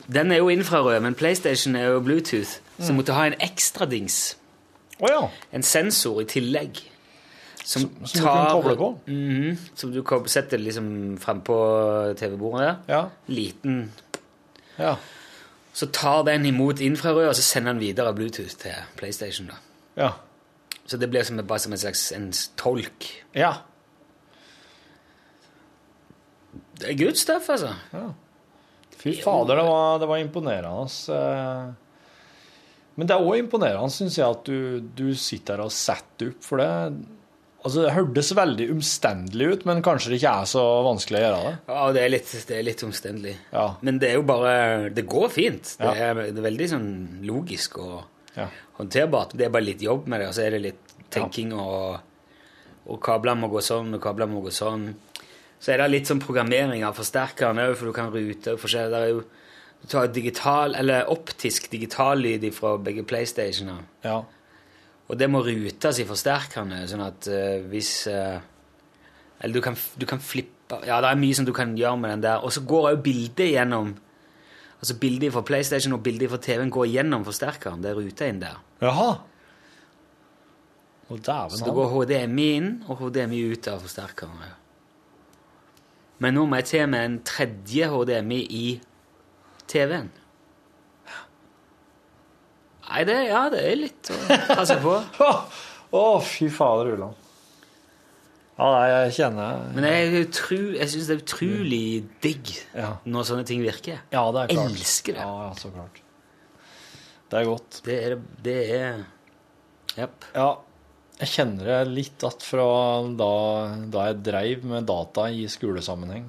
[0.10, 3.86] den er jo infrarød, men PlayStation er jo Bluetooth, så jeg måtte ha en ekstra
[3.86, 4.38] dings.
[5.00, 5.28] Oh, ja.
[5.54, 6.80] En sensor i tillegg.
[7.68, 8.90] Som, som du kan koble på?
[9.12, 10.00] Mhm, som du
[10.32, 11.58] setter liksom frampå
[12.16, 12.78] TV-bordet der.
[12.88, 13.02] Ja.
[13.28, 13.90] Liten
[14.78, 14.94] ja.
[15.74, 19.50] Så tar den imot infrarød, og så sender den videre Bluetooth til PlayStation.
[19.52, 19.58] da.
[19.98, 20.12] Ja.
[20.88, 23.10] Så det blir som, bare som en slags en tolk.
[23.36, 23.52] Ja.
[26.80, 27.74] Det er good stuff, altså.
[28.98, 30.72] Fy fader, det var, det var imponerende.
[30.82, 31.20] Altså.
[32.96, 36.62] Men det er òg imponerende, syns jeg, at du, du sitter og setter opp, for
[36.64, 36.72] det
[37.66, 41.40] Altså, det hørtes veldig omstendelig ut, men kanskje det ikke er så vanskelig å gjøre
[41.48, 41.54] det?
[41.68, 43.34] Ja, det er litt, det er litt omstendelig.
[43.52, 43.66] Ja.
[43.82, 45.76] Men det er jo bare Det går fint.
[45.80, 45.94] Det, Ja.
[46.12, 46.90] er, det er veldig sånn
[47.26, 48.04] logisk og
[48.38, 48.48] Ja.
[48.78, 49.36] håndterbart.
[49.36, 50.80] Det er bare litt jobb med det, og så er det litt
[51.10, 52.00] tenking og
[52.90, 54.94] Og kabler må gå sånn, og kabler må gå sånn.
[55.60, 58.92] Så er det litt sånn programmering av forsterkeren òg, for du kan rute og forskjellig.
[58.92, 59.24] Det er jo
[59.82, 63.84] Du tar digital, eller optisk digitallyd fra begge PlayStationer.
[64.06, 64.24] ja.
[65.08, 68.40] Og det må rutes i forsterkerne, sånn at uh, hvis uh,
[69.40, 72.12] Eller du kan, du kan flippe Ja, det er mye som du kan gjøre med
[72.16, 72.44] den der.
[72.44, 73.96] Og så går òg bildet gjennom
[74.78, 77.82] Altså bildet fra PlayStation og bildet fra TV-en går gjennom forsterkeren.
[77.82, 78.60] Det er ruta inn der.
[78.84, 79.08] Jaha.
[81.08, 84.54] Og dæven Så det går HDMI inn og HDMI ut av forsterkeren.
[86.20, 88.66] Men nå må jeg til med en tredje HDMI i
[89.70, 90.12] TV-en.
[92.88, 94.18] Nei, det, ja, det er litt å
[94.56, 94.94] passe på.
[95.98, 97.24] Å, fy fader, Uland.
[98.58, 101.82] Ja, nei, jeg kjenner Men jeg, utru, jeg syns det er utrolig
[102.26, 102.90] digg Ja.
[103.06, 104.00] når sånne ting virker.
[104.12, 104.72] Ja, det er klart.
[104.72, 105.26] Elsker det.
[105.28, 106.00] Ja, ja, så klart.
[107.28, 107.82] Det er godt.
[107.86, 108.18] Det er
[108.48, 109.04] Det er
[109.98, 110.26] Jepp.
[110.36, 110.50] Ja,
[111.18, 112.66] jeg kjenner det litt at fra
[113.18, 113.30] da,
[113.94, 116.28] da jeg dreiv med data i skolesammenheng.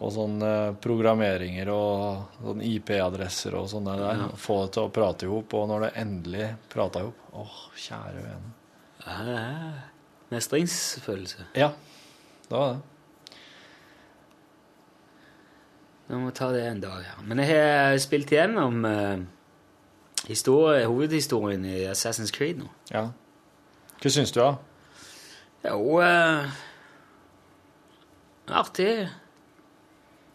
[0.00, 4.22] Og sånne programmeringer og sånn IP-adresser og sånne der.
[4.24, 4.28] Ja.
[4.40, 5.52] Få det til å prate i hop.
[5.58, 8.54] Og når det endelig prata i hop Åh, kjære vene.
[9.02, 9.50] Ja,
[10.32, 11.46] Mestringsfølelse.
[11.58, 11.72] Ja,
[12.48, 12.80] det var det.
[16.06, 17.04] Vi må ta det en dag.
[17.06, 17.14] Ja.
[17.24, 19.22] Men jeg har spilt igjennom uh,
[20.28, 22.68] historie, hovedhistorien i Assassin's Creed nå.
[22.92, 23.06] Ja.
[24.02, 24.50] Hva syns du, da?
[25.70, 26.52] Jo uh,
[28.52, 29.08] Artig.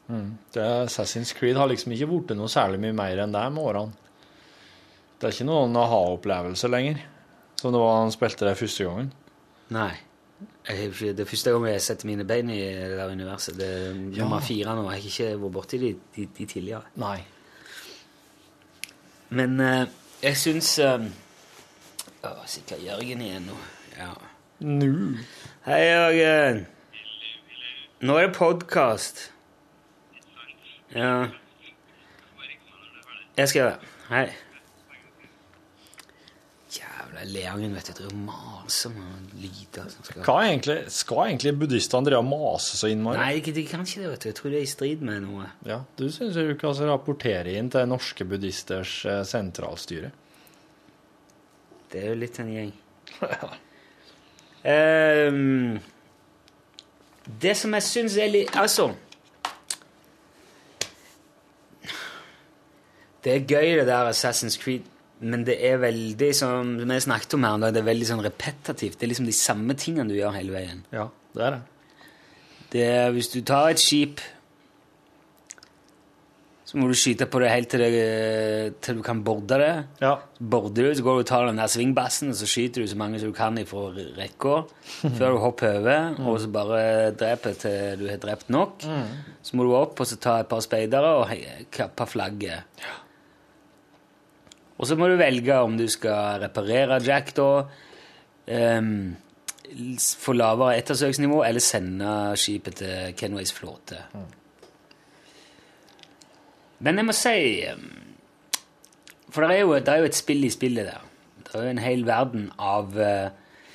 [0.07, 4.03] Det Assassin's Creed har liksom ikke blitt noe særlig mye mer enn det med årene.
[5.17, 6.99] Det er ikke noen aha-opplevelse lenger,
[7.59, 9.09] som det var han spilte det første gangen.
[9.73, 9.93] Nei.
[10.67, 13.57] Jeg, det er første gang jeg setter mine bein i det der universet.
[13.57, 14.83] Det er nummer fire nå.
[14.91, 16.91] Jeg har ikke vært borti de, de, de tidligere.
[17.01, 17.17] Nei.
[19.29, 19.87] Men eh,
[20.23, 21.03] jeg syns uh,
[22.47, 23.57] Sikkert Jørgen igjen nå.
[23.97, 24.11] Ja.
[24.63, 24.91] Nå.
[25.65, 26.61] Hei, Jørgen.
[28.05, 29.31] Nå er det podkast.
[30.95, 31.27] Ja.
[33.37, 33.89] Jeg skal gjøre det.
[34.09, 34.25] Hei.
[36.77, 37.93] Jævla Leangen, vet du.
[37.99, 39.89] Driver og maser med lyder.
[39.89, 43.17] som skal- Hva egentlig, skal egentlig buddhistene drive og mase så innmari?
[43.17, 44.29] Nei, de de kan ikke det, vet du.
[44.29, 45.45] Jeg tror det er i strid med noe.
[45.65, 50.11] Ja, du syns du kan altså rapportere inn til norske buddhisters eh, sentralstyre.
[51.91, 52.73] Det er jo litt en gjeng.
[54.65, 55.79] um,
[57.39, 58.89] det som jeg syns er litt Altså
[63.25, 64.85] Det er gøy, det der Assassin's Creed,
[65.19, 68.99] men det er veldig som vi snakket om her, det er veldig sånn repetativt.
[68.99, 70.85] Det er liksom de samme tingene du gjør hele veien.
[70.93, 71.61] Ja, det er det.
[72.73, 74.21] Det er, hvis du tar et skip,
[76.67, 79.71] så må du skyte på det helt til, det, til du kan borde det.
[80.03, 80.17] Ja.
[80.35, 82.91] Så border du, så går du og tar den der svingbassen, og så skyter du
[82.91, 83.85] så mange som du kan fra
[84.17, 84.57] rekka
[85.17, 86.81] før du hopper over, og så bare
[87.15, 88.83] dreper til du har drept nok.
[89.41, 91.31] Så må du opp og så ta et par speidere og
[91.71, 92.83] kappe flagget.
[94.77, 97.51] Og så må du velge om du skal reparere Jack da,
[98.47, 99.15] Um,
[99.99, 103.97] få lavere ettersøksnivå, eller sende skipet til Kenways flåte.
[106.79, 107.89] Men jeg må si ehm,
[109.33, 111.03] For det er, jo, det er jo et spill i spillet der.
[111.43, 113.33] Det er jo en hel verden av eh,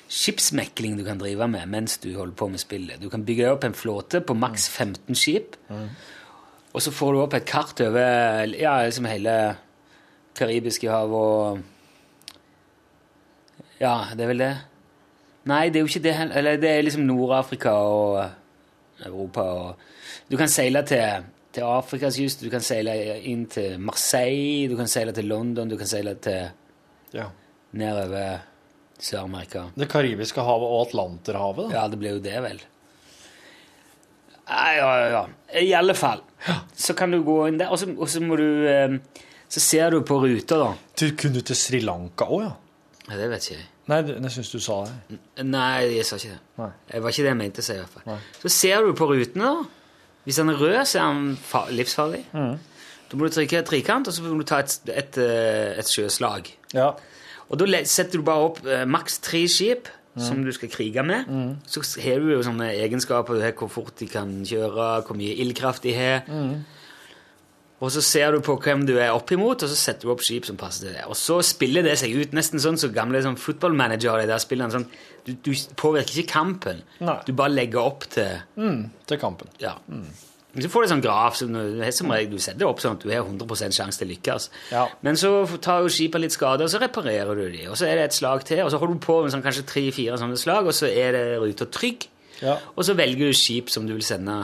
[0.09, 3.01] skipsmekling du kan drive med mens du holder på med spillet.
[3.01, 5.55] Du kan bygge opp en flåte på maks 15 skip,
[6.73, 9.37] og så får du opp et kart over ja, liksom hele
[10.37, 11.61] Karibiske hav og
[13.81, 14.53] Ja, det er vel det.
[15.49, 16.39] Nei, det er jo ikke det heller.
[16.39, 18.21] Eller det er liksom Nord-Afrika og
[19.03, 19.89] Europa og
[20.29, 22.93] Du kan seile til, til Afrikas kyst, du kan seile
[23.27, 26.47] inn til Marseille, du kan seile til London, du kan seile til
[27.13, 27.27] ja.
[27.71, 28.45] nedover
[29.03, 29.65] Sør-Amerika.
[29.75, 31.81] Det karibiske havet og Atlanterhavet, da.
[31.81, 32.61] Ja, det blir jo det, vel.
[34.47, 35.25] Ja, ja, ja.
[35.59, 36.23] I alle fall.
[36.75, 38.95] Så kan du gå inn der, og så må du eh,
[39.53, 40.71] Så ser du på ruta, da.
[40.97, 42.51] Du kunne til Sri Lanka òg, ja?
[43.11, 43.69] Ja, det vet ikke jeg.
[43.91, 45.17] Nei, jeg syns du sa det.
[45.43, 46.39] Nei, jeg sa ikke det.
[46.61, 46.69] Nei.
[46.89, 47.73] Det var ikke det jeg mente å si.
[47.75, 48.05] i hvert fall.
[48.07, 48.19] Nei.
[48.41, 49.97] Så ser du på rutene, da.
[50.23, 52.21] Hvis den er rød, så er den livsfarlig.
[52.31, 52.53] Mm.
[53.11, 56.47] Da må du trykke trikant, og så må du ta et, et, eh, et sjøslag.
[56.73, 56.93] Ja.
[57.51, 60.21] Og da setter du bare opp eh, maks tre skip Mm.
[60.21, 61.25] som du skal krige med.
[61.65, 63.33] Så har du jo sånne egenskaper.
[63.33, 66.19] Du har hvor fort de kan kjøre, hvor mye ildkraft de har.
[66.29, 66.59] Mm.
[67.83, 70.45] Og så ser du på hvem du er oppimot, og så setter du opp skip
[70.47, 71.03] som passer til det.
[71.11, 74.23] Og så spiller det seg ut nesten sånn som gamle sånn footballmanager.
[74.29, 74.71] Der spiller.
[74.71, 74.85] sånn,
[75.27, 76.79] du, du påvirker ikke kampen.
[77.03, 77.17] Nei.
[77.27, 79.51] Du bare legger opp til Mm, til kampen.
[79.59, 79.75] ja.
[80.53, 81.55] Så får du sånn graf som
[81.97, 84.49] som regel, du setter opp sånn at du har 100 sjanse til å lykkes.
[84.71, 84.83] Ja.
[85.01, 87.63] Men så tar jo skipet litt skade, og så reparerer du de.
[87.73, 89.65] Og så er det et slag til, og så holder du på med sånn, kanskje
[89.65, 92.05] tre-fire sånne slag, og så er det ruta trygg.
[92.43, 92.59] Ja.
[92.77, 94.43] Og så velger du skip som du vil sende.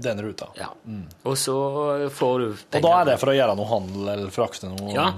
[0.00, 0.48] Denne ruta.
[0.56, 0.68] Ja.
[1.28, 1.54] Og så
[2.14, 2.80] får du penger.
[2.80, 5.10] Og da er det for å gjøre noe handel eller frakte noe Ja.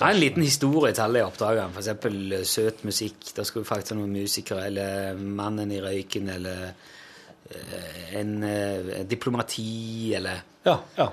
[0.00, 1.76] Det er en liten historie til alle oppdragene.
[1.76, 3.18] Eksempel eh, søt musikk.
[3.36, 6.70] Da skal du ha noen musikere, eller Mannen i røyken, eller
[7.50, 11.10] eh, en eh, diplomati, eller Ja, ja.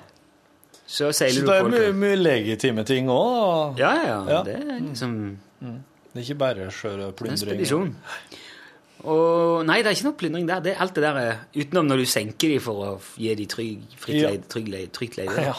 [0.87, 3.75] Så Så det er mye, mye legitime ting òg.
[3.79, 4.43] Ja, ja, ja.
[4.47, 5.17] Det er liksom
[5.59, 7.31] Det er ikke bare sjøplyndring.
[7.31, 7.95] en spedisjon.
[9.05, 10.59] Og nei, det er ikke noe plyndring der.
[10.65, 13.45] Det er alt det der eh, utenom når du senker de for å gi de
[13.45, 14.31] trygg, fritt Ja.
[14.49, 15.43] trygg leide, trygt leide.
[15.51, 15.53] Ja.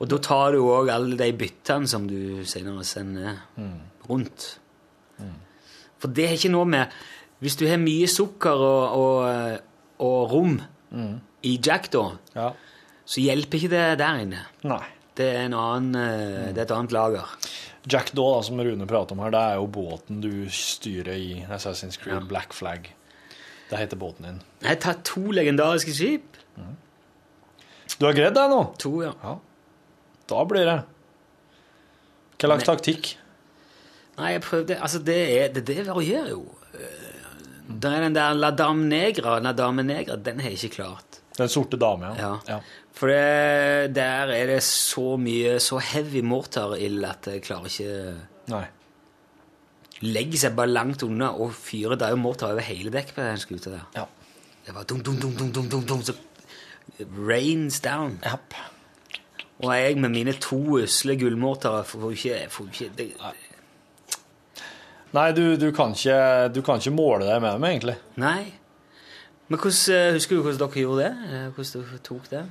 [0.00, 3.80] Og da tar du òg alle de byttene som du senere sender Mm.
[4.08, 4.58] rundt.
[6.00, 6.88] For det er ikke noe med
[7.40, 9.60] Hvis du har mye sukker og, og,
[10.04, 10.58] og rom
[11.42, 12.18] i Jack, da, Mm.
[12.36, 12.50] ja.
[13.06, 14.42] så hjelper ikke det der inne.
[14.64, 14.82] Nei.
[15.16, 17.26] Det er, en annen, eh, det er et annet lager.
[17.88, 21.96] Jack da, som Rune prater om her, det er jo båten du styrer i Assassin's
[22.00, 22.26] Creed Ja.
[22.28, 22.90] Black Flag.
[23.70, 24.40] Det heter båten din.
[24.60, 26.36] Jeg har tatt to legendariske skip.
[28.00, 28.60] Du har greid deg nå?
[28.82, 29.12] To, ja.
[29.22, 29.36] Ja.
[30.30, 30.78] Da blir det.
[32.40, 33.10] Hva slags taktikk?
[34.18, 36.44] Nei, jeg prøvde Altså, det, er, det, det varierer jo.
[36.74, 37.06] Eh,
[37.70, 41.19] Det er den der La Dame Negra, La Dame Negra, den har jeg ikke klart.
[41.40, 42.34] Den sorte dame, Ja.
[42.48, 42.58] ja.
[42.96, 48.16] For det, der er det så mye Så heavy mortarild at jeg klarer ikke
[48.50, 48.64] Nei.
[50.02, 51.98] Legger seg bare langt unna og fyrer.
[52.00, 53.82] Det er jo mortar over hele dekket på den skuta der.
[53.94, 54.06] Ja.
[54.64, 56.14] Det var dum, dum, dum, dum, dum, dum, dum, så
[57.28, 58.18] rains down.
[58.24, 58.54] Japp.
[59.60, 63.08] Og jeg med mine to usle gullmortarer får ikke, får ikke det,
[65.10, 67.96] Nei, du, du, kan ikke, du kan ikke måle deg med dem, egentlig.
[68.22, 68.52] Nei.
[69.50, 71.12] Men hvordan, eh, husker du hvordan dere gjorde det?
[71.26, 72.42] Eh, Hvordan dere tok det?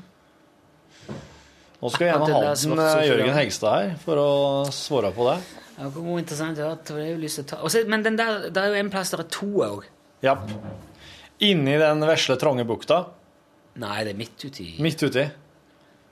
[1.80, 3.06] Nå skal jeg gjerne ha den eh.
[3.08, 4.32] Jørgen Hegstad her for å
[4.76, 5.38] svare på det.
[5.78, 6.58] Ja, hvor var interessant.
[6.60, 7.62] Det er jo ta.
[7.64, 9.88] Også, men den der, der er jo en plass der er to òg.
[10.22, 10.36] Ja.
[11.40, 13.06] Inni den vesle, trange bukta,
[13.80, 14.76] Nei, det er midt uti.
[14.84, 15.24] midt uti.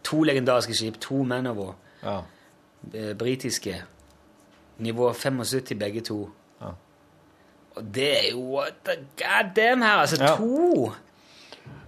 [0.08, 1.74] To legendariske skip, to Manowar.
[2.02, 2.22] Ja.
[3.20, 3.82] britiske.
[4.80, 6.30] Nivå 75 begge to.
[7.78, 7.82] Ja.
[7.82, 10.36] Og det er jo what the God damn her, altså Ja.
[10.36, 10.92] to!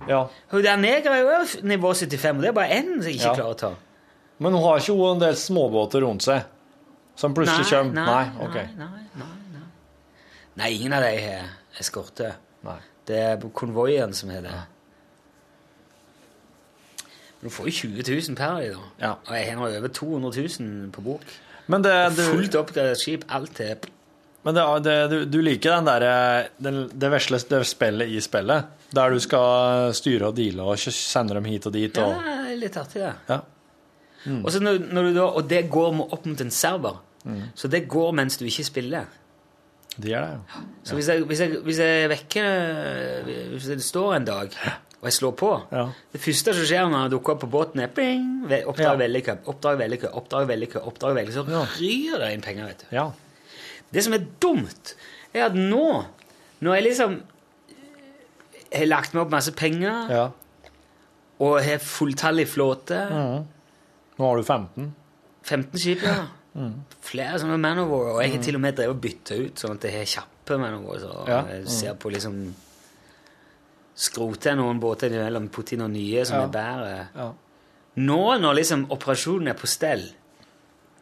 [0.08, 0.24] ja.
[0.52, 3.28] Hun der neger er jo nivå 75, og det er bare én som jeg ikke
[3.28, 3.34] Ja.
[3.36, 3.74] klarer å ta.
[4.40, 6.44] Men hun har ikke hun en del småbåter rundt seg
[7.16, 7.94] som plutselig kommer?
[7.94, 8.54] nei, Nei, ok.
[8.56, 9.62] nei, nei, nei, nei.
[10.56, 12.34] Nei, ingen av de har eskorte.
[12.64, 12.78] Nei.
[13.08, 14.52] Det er konvoien som har det.
[17.42, 18.80] Men du får jo 20 000 per i da.
[19.00, 19.12] Ja.
[19.28, 21.22] Og jeg har over 200 000 på bok.
[21.68, 23.76] Men, det, du, Fullt oppgradert skip, alt er
[24.50, 28.66] men det, det, du, du liker den der, den, det vesle det spillet i spillet,
[28.96, 31.96] der du skal styre og deale og ikke sende dem hit og dit.
[32.02, 33.14] Ja, Og, er litt artig, det.
[33.30, 33.40] ja.
[34.44, 36.98] Og, så når, når du da, og det går opp mot en server.
[37.24, 37.42] Mm.
[37.56, 39.06] Så det går mens du ikke spiller.
[40.00, 40.66] Det gjør det, jo.
[40.90, 44.54] Så hvis, jeg, hvis, jeg, hvis jeg vekker Hvis det står en dag,
[45.00, 45.86] og jeg slår på Ja.
[46.14, 48.94] Det første som skjer når jeg dukker opp på båten, er bing, Ja.
[49.00, 51.36] vellykka, oppdrag vellykka, oppdrag vellykka, oppdrag vellykka.
[51.40, 51.64] Så Ja.
[51.80, 52.96] ryr det inn penger, vet du.
[52.96, 53.08] Ja.
[53.94, 54.96] Det som er dumt,
[55.34, 55.86] er at nå,
[56.62, 57.16] når jeg liksom
[58.70, 60.26] har lagt meg opp masse penger ja.
[61.42, 63.48] og har fulltallig flåte mm.
[64.20, 64.90] Nå har du 15.
[65.48, 66.26] 15 skip, ja.
[67.10, 68.10] Flere sånne Man of War.
[68.18, 70.58] Og jeg har til og med drevet og bytta ut, sånn at jeg har kjappe
[70.60, 71.00] Man of War.
[71.00, 71.38] Så Ja.
[71.54, 72.42] jeg ser på liksom
[74.00, 76.44] Skroter noen båter innimellom, putter inn noen nye som Ja.
[76.46, 77.08] er bedre.
[77.16, 77.32] Ja.
[78.00, 80.06] Nå når liksom operasjonen er på stell,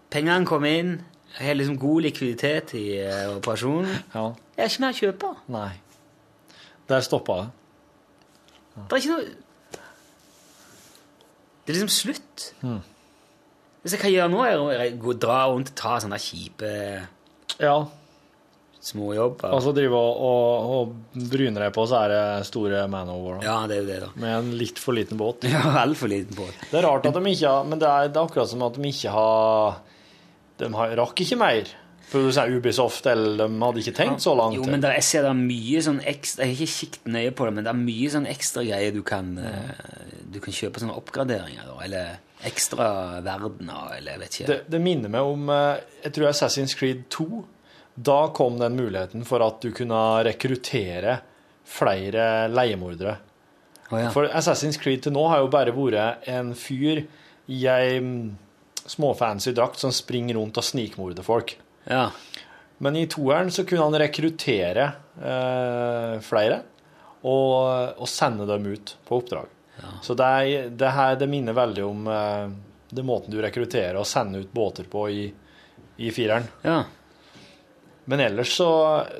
[0.09, 1.03] pengene kommer inn,
[1.37, 4.23] jeg har liksom god likviditet i uh, operasjonen ja.
[4.57, 5.31] Jeg har ikke mer å kjøpe.
[5.53, 5.69] Nei.
[6.89, 7.49] Der stoppa det.
[8.77, 9.25] Det er ikke noe
[11.65, 12.47] Det er liksom slutt.
[12.63, 12.79] Mm.
[13.83, 14.57] Hvis jeg kan gjøre nå, er
[14.97, 16.71] å dra rundt og ta sånne kjipe
[17.59, 17.77] Ja.
[18.87, 19.51] småjobber.
[19.51, 23.41] Og så drive og, og, og bryne deg på, så er det store Man Over.
[23.41, 23.45] Da.
[23.47, 24.09] Ja, det er jo det, da.
[24.21, 25.43] Med en litt for liten båt.
[25.53, 26.55] Ja, altfor liten båt.
[26.71, 28.79] Det er rart at de ikke har Men det er, det er akkurat som at
[28.79, 29.79] de ikke har
[30.57, 31.73] De har, rakk ikke mer.
[32.07, 34.55] For du sier Ubisoft, eller de hadde ikke tenkt så langt.
[34.55, 37.33] Jo, men der, jeg ser det er mye sånn ekstra Jeg har ikke kikket nøye
[37.35, 40.83] på det, men det er mye sånn ekstra greier du kan eh, Du kan kjøpe
[40.83, 42.87] sånne oppgraderinger, eller ekstra
[43.25, 44.47] verdener, eller jeg vet ikke.
[44.53, 47.27] det, det minner meg om eh, Jeg tror Assassin's Creed 2.
[48.07, 51.19] Da kom den muligheten for at du kunne rekruttere
[51.67, 53.17] flere leiemordere.
[53.89, 54.11] Oh, ja.
[54.15, 57.03] For Assassin's Creed til nå har jo bare vært en fyr
[57.51, 58.21] i ei mm,
[58.87, 61.57] småfancy drakt som springer rundt og snikmorder folk.
[61.89, 62.09] ja.
[62.79, 64.83] Men i toeren så kunne han rekruttere
[65.17, 66.59] eh, flere
[67.25, 69.47] og, og sende dem ut på oppdrag.
[70.05, 72.51] Så det, er, det her det minner veldig om eh,
[72.93, 75.23] det måten du rekrutterer og sender ut båter på i,
[75.97, 76.45] i fireren.
[76.61, 76.83] ja.
[78.07, 78.69] Men ellers så,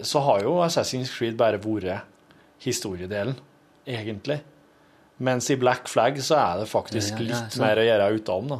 [0.05, 2.05] så har jo Assassin's Creed bare vært
[2.63, 3.35] historiedelen,
[3.83, 4.37] egentlig.
[5.17, 8.07] Mens i Black Flag så er det faktisk Ja, ja, ja, litt mer å gjøre
[8.15, 8.47] utenom.
[8.53, 8.59] da.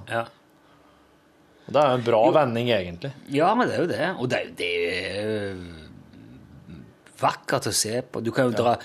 [1.67, 3.11] Det er jo en bra vending, egentlig.
[3.35, 4.05] Ja, men det er jo det.
[4.23, 5.55] Og det, jo- det er jo
[7.19, 8.21] vakkert å se på.
[8.23, 8.77] Du kan jo dra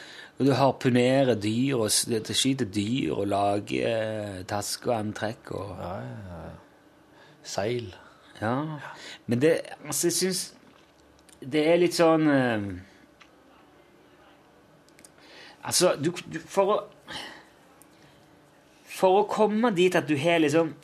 [0.43, 6.39] Du harpunere dyr og skyte dyr og lage eh, taske og antrekk og ja, ja,
[6.41, 6.55] ja.
[7.47, 7.93] Seil.
[8.41, 8.55] Ja.
[9.31, 9.53] Men det
[9.85, 10.41] Altså, jeg syns
[11.53, 12.65] Det er litt sånn eh,
[15.63, 16.79] Altså, du, du For å
[18.93, 20.75] For å komme dit at du har liksom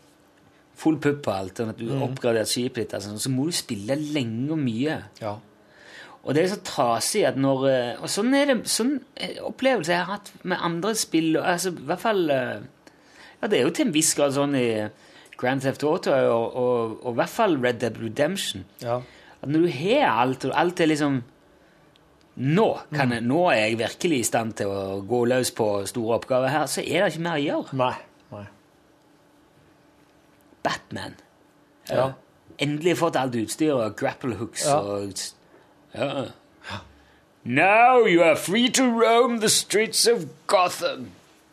[0.78, 3.54] full pupp på alt, og at du har oppgradert skipet ditt, altså, så må du
[3.56, 4.98] spille lenge og mye.
[5.20, 5.34] Ja.
[6.22, 9.92] Og det er så trasig at når eh, Og sånn er det sånn eh, opplevelse
[9.94, 11.38] jeg har hatt med andre spill.
[11.38, 12.58] Altså, i hvert fall eh,
[13.38, 14.66] Ja, det er jo til en viss grad sånn i
[15.38, 18.66] Grand Theft Auto og, og, og i hvert fall Red Dead Redemption.
[18.82, 18.98] ja.
[19.38, 21.20] At når du har alt, og alt er liksom
[22.38, 26.18] nå, kan jeg, nå er jeg virkelig i stand til å gå løs på store
[26.18, 27.78] oppgaver her, så er det ikke mer å gjøre.
[27.78, 27.92] Nei.
[30.68, 31.16] Batman.
[31.88, 32.10] Ja.
[32.60, 34.78] Endelig fått alt utstyr og grapple hooks Ja.
[34.82, 35.12] og
[35.94, 36.26] ja.
[37.48, 41.06] Now you are free to roam the streets of Gotham.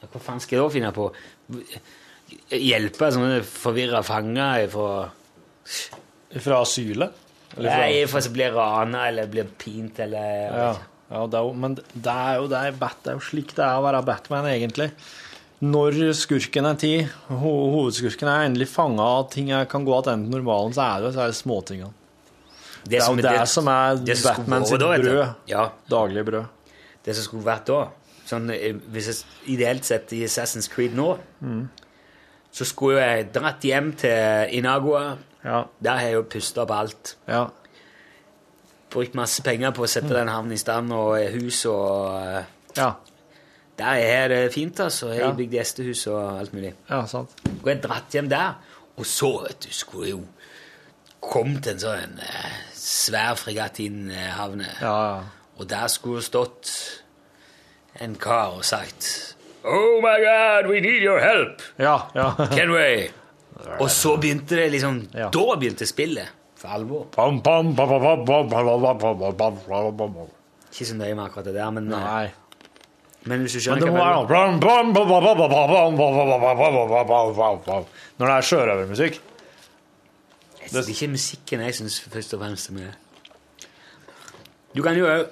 [0.06, 1.06] Hva faen skal jeg da finne på?
[2.56, 4.90] Hjelpe sånne forvirra fanger fra
[6.42, 7.14] Fra asylet?
[7.56, 10.72] Eller fra- Nei, for å bli rana eller blir pint eller Ja,
[11.12, 13.54] ja det er jo, men det er jo, det er, Bat, det er jo slik
[13.56, 14.90] det er å være Batman, egentlig.
[15.66, 20.18] Når skurken er tid, ho hovedskurken er endelig fanga, og ting er, kan gå tilbake
[20.26, 21.94] til normalen, så er det så er det småtingene.
[22.86, 25.22] Det er jo det som er det som Batman sitt brød.
[25.50, 26.46] Ja, Daglig brød.
[27.06, 27.80] det som skulle vært da
[28.26, 29.18] sånn, eh, hvis jeg,
[29.56, 31.12] Ideelt sett i Assassin's Creed nå
[32.56, 35.18] så skulle jeg dratt hjem til Inagua.
[35.44, 37.16] Ja, Der har jeg jo pusta opp alt.
[37.28, 37.48] ja,
[38.94, 42.46] Brukt masse penger på å sette den havnen i stand, og hus og eh,
[42.78, 42.94] ja,
[43.80, 45.10] der er det fint, altså.
[45.12, 45.32] Jeg ja.
[45.36, 46.74] bygd gjestehus og alt mulig.
[46.90, 47.36] Ja, sant.
[47.64, 48.56] Og jeg dratt hjem der.
[48.96, 50.22] Og så, vet du, skulle jo
[51.26, 54.70] komme til en sånn eh, svær fregatt inn eh, havne.
[54.80, 55.26] Ja.
[55.58, 56.72] Og der skulle stått
[58.04, 61.64] en kar og sagt Oh my God, we need your help!
[61.82, 62.34] Ja, ja.
[62.54, 63.10] Can we?
[63.80, 65.32] Og så begynte det liksom ja.
[65.34, 66.28] Da begynte spillet
[66.60, 67.08] for alvor.
[70.70, 72.28] Ikke så nøye med akkurat det der, men Nei
[73.26, 74.06] men hvis du Men skjønner det hva
[78.18, 79.22] Når det er sjørøvermusikk.
[80.66, 82.94] Det er ikke musikken jeg syns først og fremst er
[84.76, 85.26] Du kan jo òg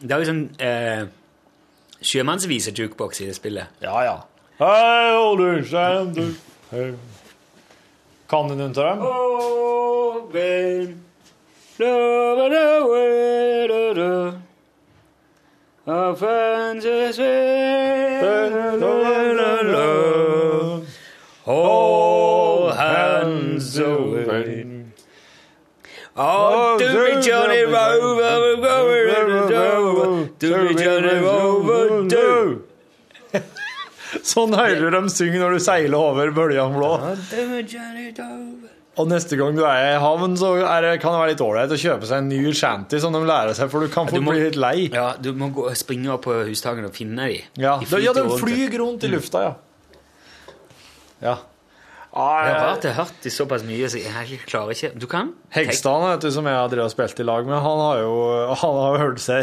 [0.00, 1.04] Det er jo sånn eh,
[2.04, 3.66] sjømannsvise-jukebox i det spillet.
[3.80, 4.16] Ja, ja.
[4.58, 6.34] Hei, older, sander,
[6.70, 6.90] hei.
[8.28, 8.98] Kan du noen av dem?
[9.04, 11.04] Oh, when
[11.78, 14.10] love and away, da, da.
[14.12, 14.32] Our friends is with, la,
[19.36, 20.80] la, la.
[21.46, 24.64] All hands away.
[26.16, 26.86] Oh, to.
[30.38, 30.74] Do me.
[34.24, 36.92] Sånn hører du dem synge når du seiler over bølgene blå.
[38.14, 38.43] Dover.
[38.96, 41.78] Og neste gang du er i havn, så det, kan det være litt ålreit å
[41.80, 44.44] kjøpe seg en ny shanty som de lærer seg, for du kan fort må- bli
[44.44, 44.88] litt lei.
[44.94, 47.42] Ja, du må gå, springe opp på hustaken og finne dem.
[47.58, 49.54] Ja, De ja, de flyr rundt i lufta, ja.
[51.24, 51.34] Ja.
[52.14, 55.06] Det er Ah, rart jeg har hørt de såpass mye, så jeg klarer ikke Du
[55.10, 55.32] kan?
[55.50, 58.12] Hegstad, vet du, som jeg har drevet og spilt i lag med, han har jo
[58.54, 59.42] han har hørt seg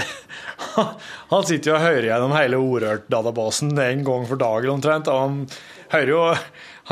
[1.33, 5.09] Han sitter jo og hører gjennom hele Orørt-databasen en gang for dagen omtrent.
[5.11, 5.35] Og han
[5.91, 6.21] hører jo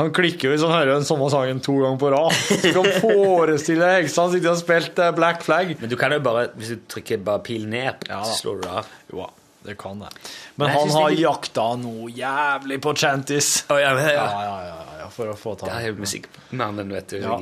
[0.00, 2.36] Han klikker jo hvis han hører den samme sangen to ganger på rad.
[2.62, 5.74] Så kan forestille deg Hegstad han sitter og spilt Black Flag.
[5.80, 8.66] Men du kan jo bare, hvis du trykker bare pil ned, Ja så slår du
[8.66, 8.88] det av.
[9.12, 9.26] Jo,
[9.68, 10.08] det kan det.
[10.56, 13.50] Men men han har er- jakta noe jævlig på Chantis.
[13.68, 14.24] Oh, ja, Ja, ja.
[14.24, 17.18] ja, ja, ja, for å få Det er jo musikkmannen, vet du.
[17.20, 17.36] Ja.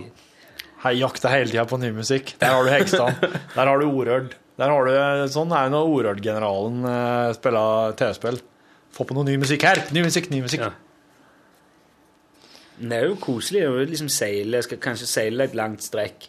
[0.88, 2.34] Jeg jakter hele tida på ny musikk.
[2.42, 3.22] Der har du Hegstad.
[3.54, 4.34] Der har du Orørd.
[4.58, 4.92] Der har du,
[5.30, 8.38] sånn er jo når Orørd-generalen eh, spiller TV-spill.
[8.94, 9.84] Få på noe ny musikk her!
[9.94, 10.64] Ny musikk, ny musikk.
[10.66, 10.72] Ja.
[12.78, 16.28] Men Det er jo koselig å liksom seile, skal kanskje seile et langt strekk.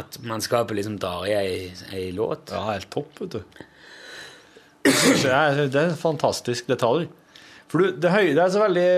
[0.00, 1.54] At mannskapet liksom drar i ei,
[1.96, 2.52] ei låt.
[2.54, 3.66] Ja, helt topp, vet du.
[4.84, 7.08] Det er, det er en fantastisk detalj.
[7.70, 8.88] For du, det, høye, det er så veldig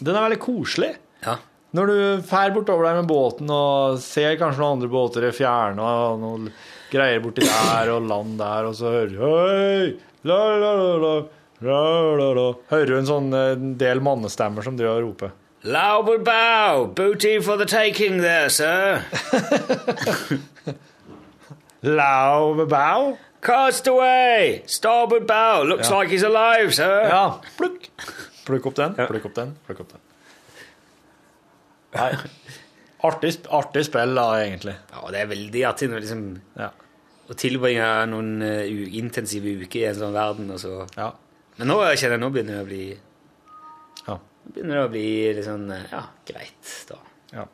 [0.00, 0.92] Den er veldig koselig.
[1.24, 1.36] Ja.
[1.76, 5.84] Når du fer bortover der med båten og ser kanskje noen andre båter i fjerne
[5.84, 6.46] og noen
[6.88, 9.90] greier borti der og land der, og så hører du Hei!
[10.26, 11.12] La, la, la, la.
[11.62, 15.32] Hører du en sånn eh, del mannestemmer som driver og roper.
[15.66, 16.84] Laubabau, bow!
[16.94, 19.02] Booty for the taking there, sir.
[21.82, 23.18] Laubabau bow?
[23.42, 24.62] Cast away!
[24.66, 25.62] Starboard bow!
[25.64, 27.02] Looks like he's alive, sir.
[27.10, 27.40] Ja.
[27.56, 27.88] Plukk.
[28.46, 30.02] Plukk opp den, plukk opp den, plukk opp den.
[31.94, 32.08] Nei.
[33.06, 34.74] Artig, artig spill, da, egentlig.
[34.90, 36.24] Ja, det er veldig artig når liksom,
[36.58, 36.70] Ja.
[37.30, 38.64] å tilbringe noen uh,
[38.98, 40.50] intensive uker i en sånn verden.
[40.54, 40.80] Og så.
[40.96, 41.12] ja.
[41.58, 42.82] Men nå kjenner jeg nå begynner det å bli
[44.06, 44.16] Ja.
[44.18, 45.06] Nå begynner det å bli
[45.36, 46.98] litt sånn eh, Ja, greit, da.
[47.34, 47.46] Ja.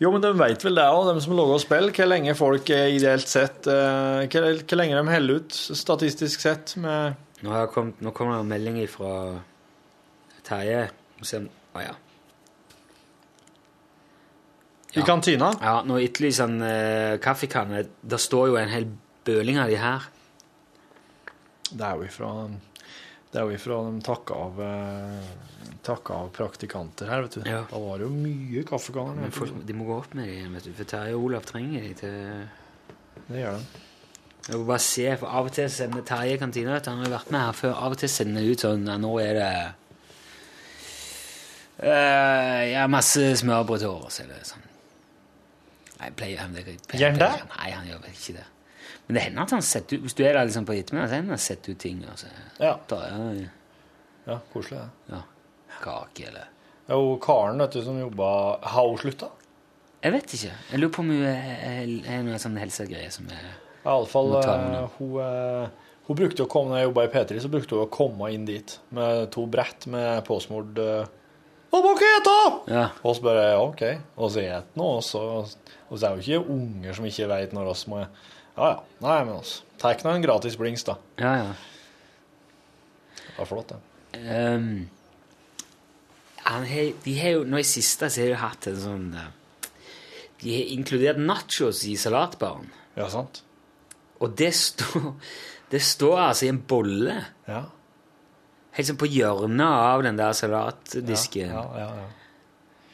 [0.00, 2.94] Jo, men de vet vel det òg, de som lager spill, hvor lenge folk er
[2.94, 7.74] ideelt sett eh, Hvor hvor lenge de holder ut statistisk sett med Nå, har jeg
[7.74, 9.14] kommet, nå kommer det en melding fra
[10.44, 10.86] Terje.
[10.90, 11.24] Å
[11.76, 11.94] ah, ja.
[14.90, 15.00] Ja.
[15.00, 15.52] I kantina?
[15.62, 15.76] ja.
[15.86, 17.84] Nå etterlyser han uh, kaffekanne.
[18.02, 18.88] Det står jo en hel
[19.24, 20.08] bøling av de her.
[21.70, 22.32] Det er jo ifra
[23.30, 25.26] det er jo ifra de takka av, eh,
[25.86, 27.44] takka av praktikanter her, vet du.
[27.46, 27.60] Ja.
[27.70, 29.20] Da var det jo mye kaffekanner.
[29.22, 30.72] Men folk, de må gå opp med det vet du.
[30.74, 32.48] For Terje og Olav trenger de til
[33.28, 33.64] Det gjør de.
[34.48, 37.30] Jeg må bare se, for Av og til sender Terje kantina Han har jo vært
[37.30, 37.74] med her før.
[37.76, 39.50] Av og til sender de ut sånn ja, Nå er det
[41.86, 44.20] Jeg Ja, masse smørbrød til overs.
[44.20, 44.66] eller sånn.
[46.00, 47.42] Nei, pleier, han- det- Gjør han det?
[47.56, 48.44] Nei, han gjør ikke det.
[49.10, 51.16] Men det hender at han setter ut Hvis du er der liksom på ettermiddagen, så
[51.18, 52.04] hender han setter ut ting.
[52.06, 52.28] Altså.
[52.62, 52.76] Ja.
[52.86, 53.48] Da, ja,
[54.28, 55.18] ja, koselig, ja.
[55.82, 56.46] Kake eller
[56.86, 58.28] Ja, og Karen vet du, som jobba
[58.70, 59.32] Har hun slutta?
[60.00, 60.52] Jeg vet ikke.
[60.70, 63.50] Jeg lurer på om hun er, noe sånn helsegreier som er
[63.80, 67.74] Iallfall ta hun, eh, hun brukte å komme Når jeg jobba i P3, så brukte
[67.74, 71.02] hun å komme inn dit med to brett med påsmord uh,
[71.72, 72.40] Hva må ikke ete?
[72.76, 72.88] Ja.
[73.02, 73.84] Og så bare ja, OK.
[74.20, 77.32] Og så et nå, og så Og så er det jo ikke unger som ikke
[77.34, 78.04] veit når oss må
[78.60, 78.78] Ja ja.
[79.00, 79.62] Nei, men altså.
[79.80, 80.98] Ta nå en gratis blings, da.
[81.20, 81.52] Ja, ja.
[83.16, 84.18] Det var flott, det.
[84.20, 84.88] Ehm,
[86.44, 89.28] han har, de har jo, nå i siste så har de hatt en sånn eh,
[90.42, 92.68] De har inkludert nachos i salatbaren.
[92.98, 93.42] Ja, sant?
[94.20, 95.12] Og det står,
[95.72, 97.16] det står altså i en bolle
[97.48, 97.62] Ja.
[98.76, 101.48] helt sånn på hjørnet av den der salatdisken.
[101.54, 102.08] ja, ja, ja.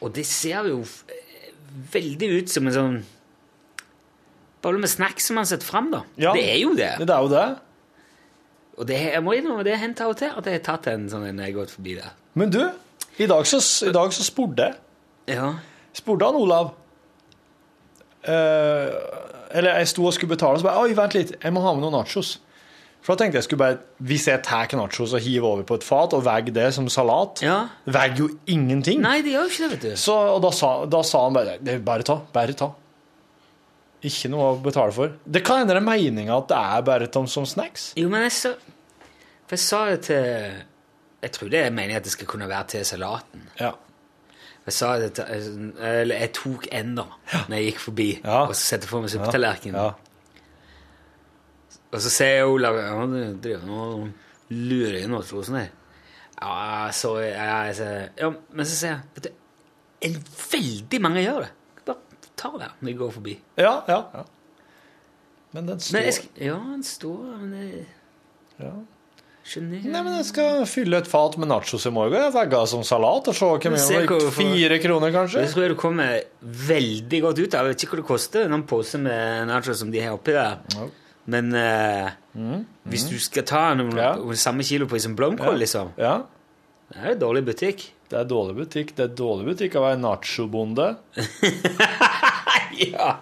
[0.05, 0.83] Og det ser jo
[1.93, 2.99] veldig ut som en sånn
[4.65, 6.03] bolle med snacks som man setter fram, da.
[6.21, 6.33] Ja.
[6.37, 6.93] Det er jo det.
[7.03, 7.47] Det er jo det.
[8.77, 11.07] Og det, jeg må innrømme, det hendte av og til at jeg har tatt en
[11.09, 12.11] sånn en jeg har gått forbi der.
[12.37, 12.61] Men du,
[13.17, 14.75] i dag så, i dag så spurte jeg.
[15.39, 15.53] Ja.
[15.97, 16.75] Spurte han Olav
[18.29, 18.91] eh,
[19.57, 21.87] Eller jeg sto og skulle betale, så bare Oi, vent litt, jeg må ha med
[21.87, 22.37] noen nachos.
[23.01, 25.87] For da tenkte jeg skulle bare Hvis jeg tar nachos og hiver over på et
[25.87, 27.59] fat og vegger det som salat, Ja.
[27.87, 29.01] vegger jo ingenting.
[29.05, 29.97] Nei, det gjør jo ikke det, vet du.
[30.05, 32.71] Så, og da sa, da sa han bare Bare ta, bare ta.
[34.07, 35.15] Ikke noe å betale for.
[35.27, 37.89] Det kan hende det er meninga at det er bare tom som snacks.
[37.99, 38.53] Jo, men jeg sa
[39.47, 40.63] For jeg sa det til
[41.27, 43.47] Jeg tror det er meningen at det skal kunne være til salaten.
[43.61, 43.73] Ja.
[44.67, 47.07] Jeg sa det til Eller jeg tok en, da,
[47.49, 48.43] når jeg gikk forbi Ja.
[48.47, 49.81] og så setter for meg suppetallerkenen.
[49.81, 49.91] ja.
[51.95, 54.09] Og så ser jeg Olav Han driver og
[54.51, 55.71] lurer inn sånn her.
[56.37, 57.31] Ja, sorry.
[57.33, 59.31] Ja, jeg sier, ja, men så ser jeg vet du,
[60.07, 60.19] en
[60.53, 61.53] Veldig mange gjør det.
[62.37, 63.39] Bare ta det når jeg går forbi.
[63.57, 64.25] Ja, ja, ja.
[65.55, 67.87] Men den står Men jeg skal, ja, den står men jeg
[68.61, 68.73] ja.
[69.47, 72.19] skjønner Nei, men jeg skal fylle et fat med nachos i morgen.
[72.21, 74.37] Jeg vegger som salat og se hvor mye du får.
[74.37, 75.41] Fire kroner, kanskje?
[75.47, 77.67] Det tror jeg du kommer veldig godt ut av.
[77.71, 80.61] Jeg vet ikke hva det koster, noen poser med nachos som de har oppi der.
[80.77, 80.89] Ja.
[81.27, 82.11] Men eh,
[82.87, 84.13] hvis du skal ta noen, Ja.
[84.39, 86.19] samme kilopris som blomkål, liksom, Ja.
[86.93, 87.93] det er jo dårlig butikk.
[88.11, 88.95] Det er dårlig butikk.
[88.97, 90.93] Det er dårlig butikk å være nachobonde.
[92.87, 93.17] ja.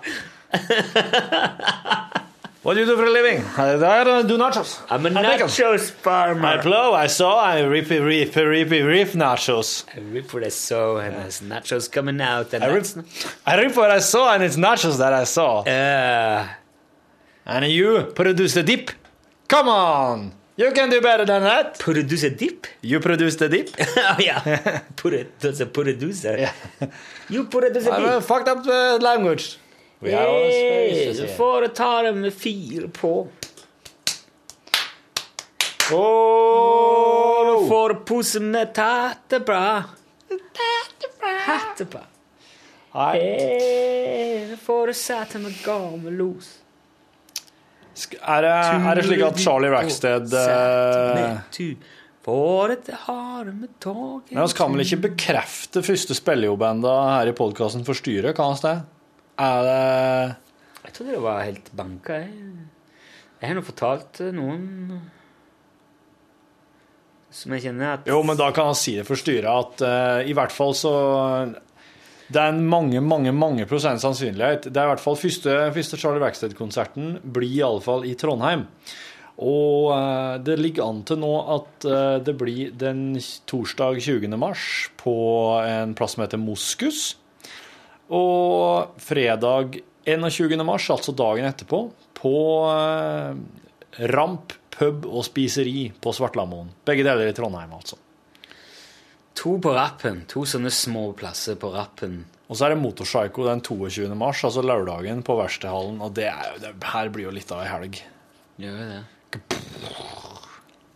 [2.65, 3.45] What do you do for a living?
[3.59, 4.81] I I do nachos.
[4.91, 6.63] I'm a I nachos I farmer.
[6.63, 9.85] plow, I saw, I rip, rip, rip, rip nachos.
[9.95, 12.55] I rip what I saw, and there's nachos coming out.
[12.55, 12.87] And I rip,
[13.47, 15.61] I rip what I saw, and it's nachos that I saw.
[15.61, 16.47] Uh,
[17.47, 18.91] And you produce the dip.
[19.49, 20.33] Come on!
[20.57, 21.79] You can do better than that.
[21.79, 22.67] produce a dip?
[22.81, 23.71] You produce the dip.
[23.97, 24.81] oh, yeah.
[24.97, 26.37] Produce, producer.
[26.39, 26.53] Yeah.
[27.29, 28.23] You produce a I'm a dip.
[28.29, 29.59] fucked up uh, language.
[30.01, 31.37] We are all Hey, spaces så here.
[31.37, 33.29] får ta det med fire på.
[35.93, 39.85] Oh, får du pose med tattebra.
[41.47, 42.01] Hattebra.
[42.95, 43.19] Nei.
[43.19, 46.45] Hey, du får sette med gammelos.
[46.45, 46.64] Sk-
[47.95, 51.35] Er det, er det slik at Charlie Rackstead eh,
[54.35, 58.65] Men vi kan vel ikke bekrefte første spillejobanda her i podkasten for styret, kan vi
[58.65, 58.77] det?
[59.45, 59.83] Er det
[60.87, 62.23] Jeg trodde det var helt banka.
[62.25, 62.33] Jeg,
[63.41, 64.65] jeg har nå fortalt eh, noen
[67.35, 70.21] som jeg kjenner at Jo, men da kan han si det for styret at uh,
[70.27, 70.95] i hvert fall så
[72.33, 74.71] Det er en mange, mange mange prosent sannsynlighet.
[74.71, 78.65] Det er i hvert fall første, første Charlie Wackstead-konserten blir iallfall i Trondheim.
[79.45, 83.19] Og eh, det ligger an til nå at eh, det blir den
[83.51, 84.31] torsdag 20.
[84.39, 85.17] mars på
[85.67, 87.03] en plass som heter Moskus.
[88.15, 90.57] Og fredag 21.
[90.65, 91.83] mars, altså dagen etterpå,
[92.15, 92.37] på
[92.71, 96.73] eh, Ramp pub og spiseri på Svartlamoen.
[96.87, 97.99] Begge deler i Trondheim, altså.
[99.41, 100.23] To på rappen.
[100.31, 102.23] To sånne små plasser på rappen.
[102.47, 104.07] Og så er det Motorpsycho den 22.
[104.19, 105.99] mars, altså lørdagen, på Verkstedhallen.
[106.05, 108.01] Og det, er det her blir jo litt av ei helg.
[108.63, 109.03] Gjør det.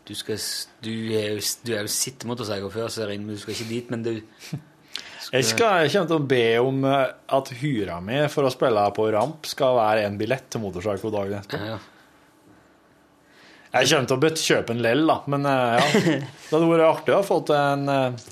[0.09, 0.39] Du skal
[0.85, 3.71] Du er jo, du er jo sitt motorpsycho før, så regner med du skal ikke
[3.73, 4.13] dit, men du
[5.29, 8.81] Jeg, skal, jeg kommer til å be om eh, at hyra mi for å spille
[8.97, 11.67] på Ramp skal være en billett til Motorpsycho dagen etterpå.
[11.67, 11.98] ja, ja.
[13.73, 15.87] Jeg kommer til å kjøpe en lell, da, men eh, ja.
[16.49, 18.23] Det hadde vært artig å ha fått en eh,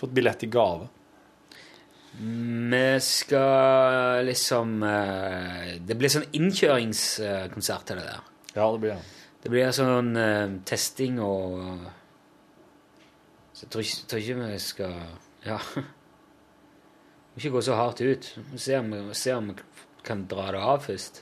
[0.00, 0.86] fått billett i gave.
[2.16, 8.22] Vi skal liksom eh, Det blir sånn innkjøringskonsert til det der.
[8.56, 9.02] Ja, det blir det.
[9.44, 10.16] Det blir sånn
[10.66, 11.60] testing og
[13.54, 14.96] Så jeg tror ikke, tror ikke vi skal
[15.46, 15.58] Ja.
[17.36, 18.30] Må ikke gå så hardt ut.
[18.56, 19.58] Se om, vi- se om vi
[20.06, 21.20] kan dra det av først.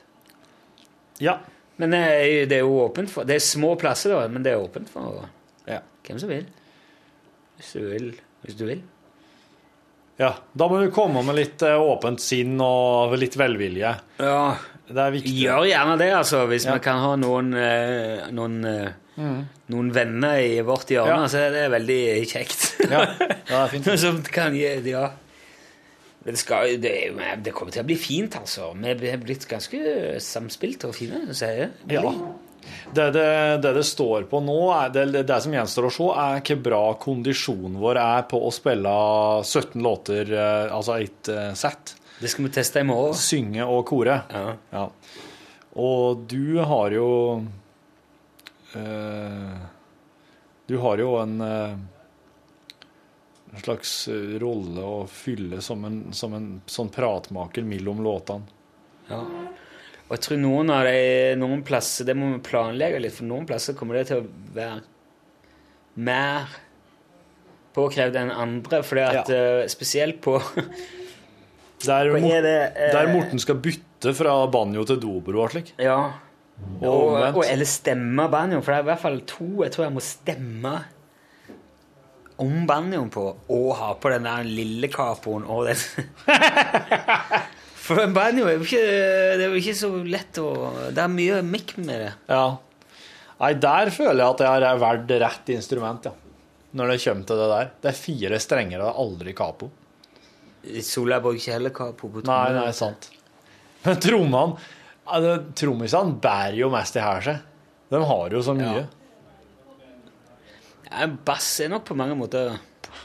[1.19, 1.41] Ja.
[1.83, 4.63] Men eh, det er jo åpent for Det er små plasser, da, men det er
[4.63, 5.25] åpent for
[5.67, 5.81] Ja.
[6.07, 6.45] hvem som vil.
[7.59, 8.13] Hvis du vil.
[8.45, 8.83] Hvis du vil.
[10.21, 10.35] ja.
[10.55, 13.95] Da må du komme med litt eh, åpent sinn og litt velvilje.
[14.21, 14.57] Ja,
[14.87, 15.33] Det er viktig.
[15.41, 16.43] Gjør gjerne det, altså.
[16.51, 16.75] Hvis Ja.
[16.75, 18.59] vi kan ha noen, eh, noen,
[19.17, 19.39] mm.
[19.73, 21.27] noen venner i vårt hjørne, Ja.
[21.27, 22.67] så er det veldig kjekt.
[22.91, 23.89] Ja, ja, det er fint.
[24.05, 25.09] Som kan gi Ja.
[26.25, 26.95] Det, skal, det,
[27.45, 28.71] det kommer til å bli fint, altså.
[28.81, 29.79] Vi er blitt ganske
[30.25, 31.71] samspilte og fine, sier jeg.
[31.93, 32.03] Ja.
[32.95, 33.27] Det det,
[33.61, 34.61] det det står på nå,
[34.95, 38.95] det, det, som gjenstår å se, er hvor bra kondisjonen vår er på å spille
[39.43, 41.97] 17 låter, eh, altså ett eh, sett.
[42.21, 43.17] Det skal vi teste i morgen.
[43.19, 44.21] Synge og kore.
[44.33, 44.55] Ja.
[44.73, 44.87] Ja.
[45.75, 47.09] Og du har jo
[48.79, 49.55] øh,
[50.71, 51.75] Du har jo en eh,
[53.55, 58.51] en slags eh, rolle å fylle som en, som en sånn pratmaker mellom låtene.
[59.09, 59.21] Ja.
[60.05, 60.97] Og jeg tror noen av de,
[61.37, 64.27] noen plasser Det må vi planlegge litt, for noen plasser kommer det til å
[64.57, 64.83] være
[66.05, 66.53] mer
[67.77, 68.83] påkrevd enn andre.
[68.87, 70.39] Fordi at eh, spesielt på
[71.85, 75.75] Der, Mor- det, uh, der Morten skal bytte fra banjo til dobro og slik.
[75.83, 75.99] Ja.
[76.81, 79.85] Og Og, og, eller stemme banjo, for det er i hvert fall to jeg tror
[79.89, 80.75] jeg må stemme
[82.43, 83.23] om banjoen på,
[83.55, 85.79] og ha på den der lille capoen og den
[87.85, 88.81] For en banjo er jo ikke,
[89.37, 90.47] det er jo ikke så lett å
[90.97, 92.13] Det er mye mikk med det.
[92.33, 92.47] Ja.
[93.43, 96.15] Nei, der føler jeg at jeg har valgt rett instrument, ja.
[96.75, 97.69] Når det kommer til det der.
[97.85, 99.69] Det er fire strenger og aldri capo.
[100.83, 102.65] Solveig bruker ikke heller capo på Nei, trommene.
[102.65, 103.11] nei, sant.
[103.85, 104.57] Men trommene
[105.05, 107.45] altså, Trommisene bærer jo mest i seg.
[107.93, 108.81] De har jo så mye.
[108.81, 109.04] Ja,
[111.27, 112.55] bass er nok på mange måter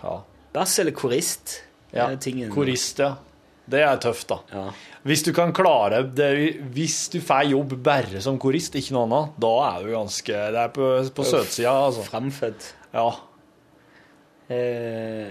[0.03, 0.19] Ja.
[0.53, 1.61] Bass eller korist.
[1.93, 2.09] ja.
[2.09, 2.49] er.
[2.53, 3.15] Korist, ja.
[3.69, 4.39] Det er tøft, da.
[4.49, 4.63] Ja.
[5.05, 9.35] Hvis du kan klare det, Hvis du får jobb bare som korist, ikke noe annet,
[9.37, 12.05] da er du ganske Det er på, på søtsida, altså.
[12.07, 12.73] Framfødt.
[12.93, 13.09] Ja.
[14.49, 15.29] Eh,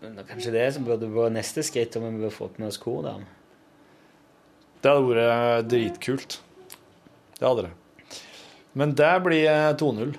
[0.00, 2.80] det er kanskje det som burde vært neste skritt, om vi bør få med oss
[2.80, 3.26] kordam.
[4.80, 6.38] Det hadde vært dritkult.
[7.38, 7.74] Det hadde det.
[8.78, 10.16] Men det blir eh, 2-0.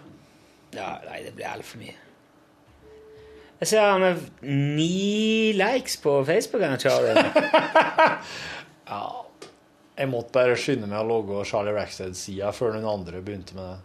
[0.75, 1.95] Ja, nei, det blir altfor mye.
[3.59, 4.43] Jeg ser han med
[4.77, 6.63] ni likes på Facebook.
[6.79, 7.25] Charlie.
[9.99, 13.79] Jeg måtte bare skynde meg å logge Charlie Rackstead-sida før noen andre begynte med det.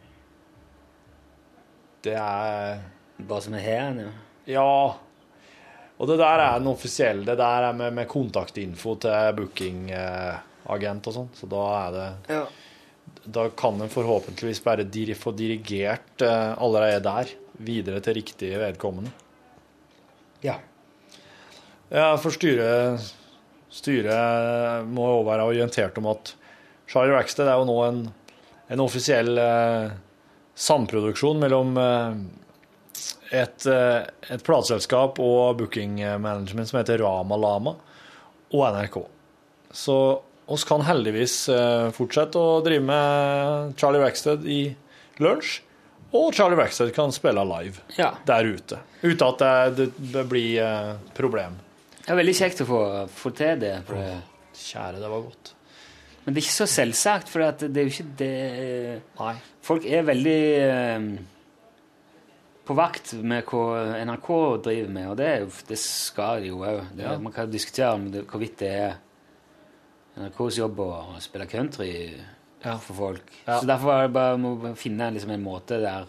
[2.04, 2.84] Det er
[3.18, 4.12] Bare som er her, ja.
[4.54, 4.94] Ja.
[5.98, 7.24] Og det der er den offisielle.
[7.26, 11.28] Det der er med, med kontaktinfo til bookingagent og sånn.
[11.34, 12.06] Så da er det
[12.36, 12.44] Ja.
[13.24, 17.34] Da kan en forhåpentligvis bare dir få dirigert eh, allerede der
[17.64, 19.12] videre til riktig vedkommende.
[20.42, 20.60] ja.
[21.94, 23.12] Ja, for styret
[23.74, 26.34] Styret må jo være orientert om at
[26.90, 28.00] Charlie Rackstead er jo nå en,
[28.70, 29.94] en offisiell eh,
[30.54, 32.20] samproduksjon mellom eh,
[33.40, 37.74] et, eh, et plateselskap og booking management som heter Rama Lama,
[38.54, 39.00] og NRK.
[39.74, 39.98] Så
[40.46, 44.60] oss kan heldigvis eh, fortsette å drive med Charlie Rackstead i
[45.22, 45.60] lunsj,
[46.14, 48.12] og Charlie Rackstead kan spille live ja.
[48.26, 51.58] der ute, uten at det, det, blir eh, problem.
[52.04, 52.80] Det er veldig kjekt å få,
[53.10, 53.74] få til det.
[53.88, 54.08] Det.
[54.54, 55.54] Kjære, det var godt.
[56.24, 58.34] Men det er ikke så selvsagt, for at det er jo ikke det
[59.18, 59.34] Nei.
[59.64, 61.08] Folk er veldig eh,
[62.64, 64.28] på vakt med hva NRK
[64.64, 66.84] driver med, og det, jo, det skal de jo òg.
[67.00, 67.16] Ja.
[67.20, 68.94] Man kan diskutere om det, hvorvidt det er
[70.16, 70.88] NRKs jobb å
[71.20, 71.90] spille country
[72.64, 72.78] Ja.
[72.78, 73.32] for folk.
[73.46, 73.58] Ja.
[73.60, 76.06] Så derfor er det bare må finne liksom, en måte der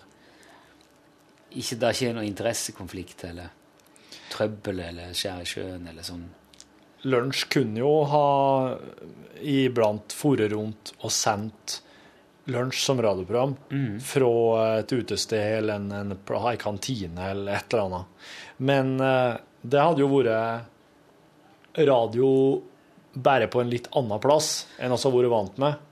[1.56, 3.50] ikke, det ikke er noe interessekonflikt eller
[4.32, 6.26] trøbbel eller skjær i sjøen eller sånn.
[7.06, 8.78] Lunsj kunne jo ha
[9.46, 11.82] iblant foret rundt og sendt
[12.50, 13.56] lunsj som radioprogram
[14.06, 14.32] fra
[14.80, 18.06] et utested eller en, en, en kantine eller et eller annet.
[18.58, 20.66] Men eh, det hadde jo vært
[21.88, 22.30] radio
[23.16, 25.84] bare på en litt annen plass enn vi har vært vant med.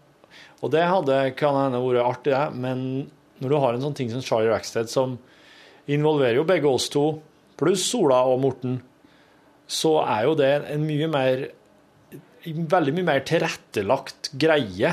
[0.64, 2.86] Og det hadde kan hende vært artig, det, men
[3.44, 5.18] når du har en sånn ting som Charlie Rackstead, som
[5.92, 7.20] involverer jo begge oss to,
[7.60, 8.78] pluss Sola og Morten,
[9.68, 11.50] så er jo det en mye mer
[12.44, 14.90] en Veldig mye mer tilrettelagt greie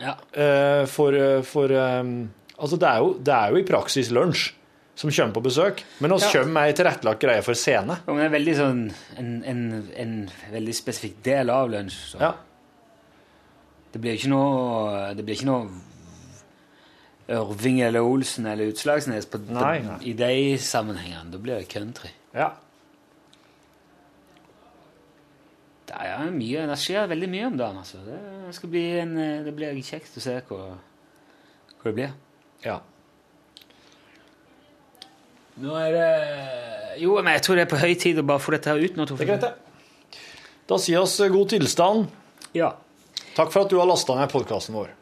[0.00, 0.14] Ja.
[0.32, 1.12] eh, for,
[1.44, 4.54] for um, Altså, det er, jo, det er jo i praksis lunsj
[4.96, 6.30] som kommer på besøk, men vi Ja.
[6.32, 7.98] kommer med ei tilrettelagt greie for scene.
[8.06, 8.80] Det er veldig sånn
[9.20, 9.62] en, en,
[9.96, 10.14] en
[10.52, 11.98] veldig spesifikk del av lunsj.
[12.14, 12.20] Så.
[12.22, 12.32] Ja.
[13.92, 15.68] Det blir ikke noe Det blir ikke noe
[17.28, 19.96] Ørving eller Olsen eller Utslagsnes på, Nei, nei.
[20.06, 21.30] i de sammenhengene.
[21.32, 22.10] Da blir det country.
[22.34, 22.52] ja.
[25.86, 27.76] Det er mye, det skjer veldig mye om dagen.
[27.78, 27.98] Altså.
[28.02, 29.12] Det, skal bli en,
[29.46, 30.58] det blir kjekt å se hva,
[31.78, 32.14] hva det blir.
[32.64, 32.80] ja.
[35.62, 36.08] Nå er det
[37.00, 38.96] Jo, men jeg tror det er på høy tid å bare få dette her ut
[38.96, 39.06] nå.
[39.08, 40.20] Det er greit, det.
[40.66, 42.06] Da sier oss god tilstand.
[42.56, 42.72] Ja.
[43.36, 44.94] Takk for at du har lasta ned podkasten vår.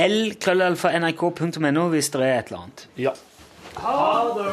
[0.00, 2.86] L-krøllalfa.nrk.no hvis det er et eller annet.
[2.96, 3.12] Ja.
[3.82, 4.00] Ha
[4.36, 4.48] det!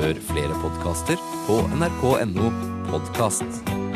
[0.00, 2.50] Hør flere podkaster på nrk.no
[2.90, 3.89] podkast.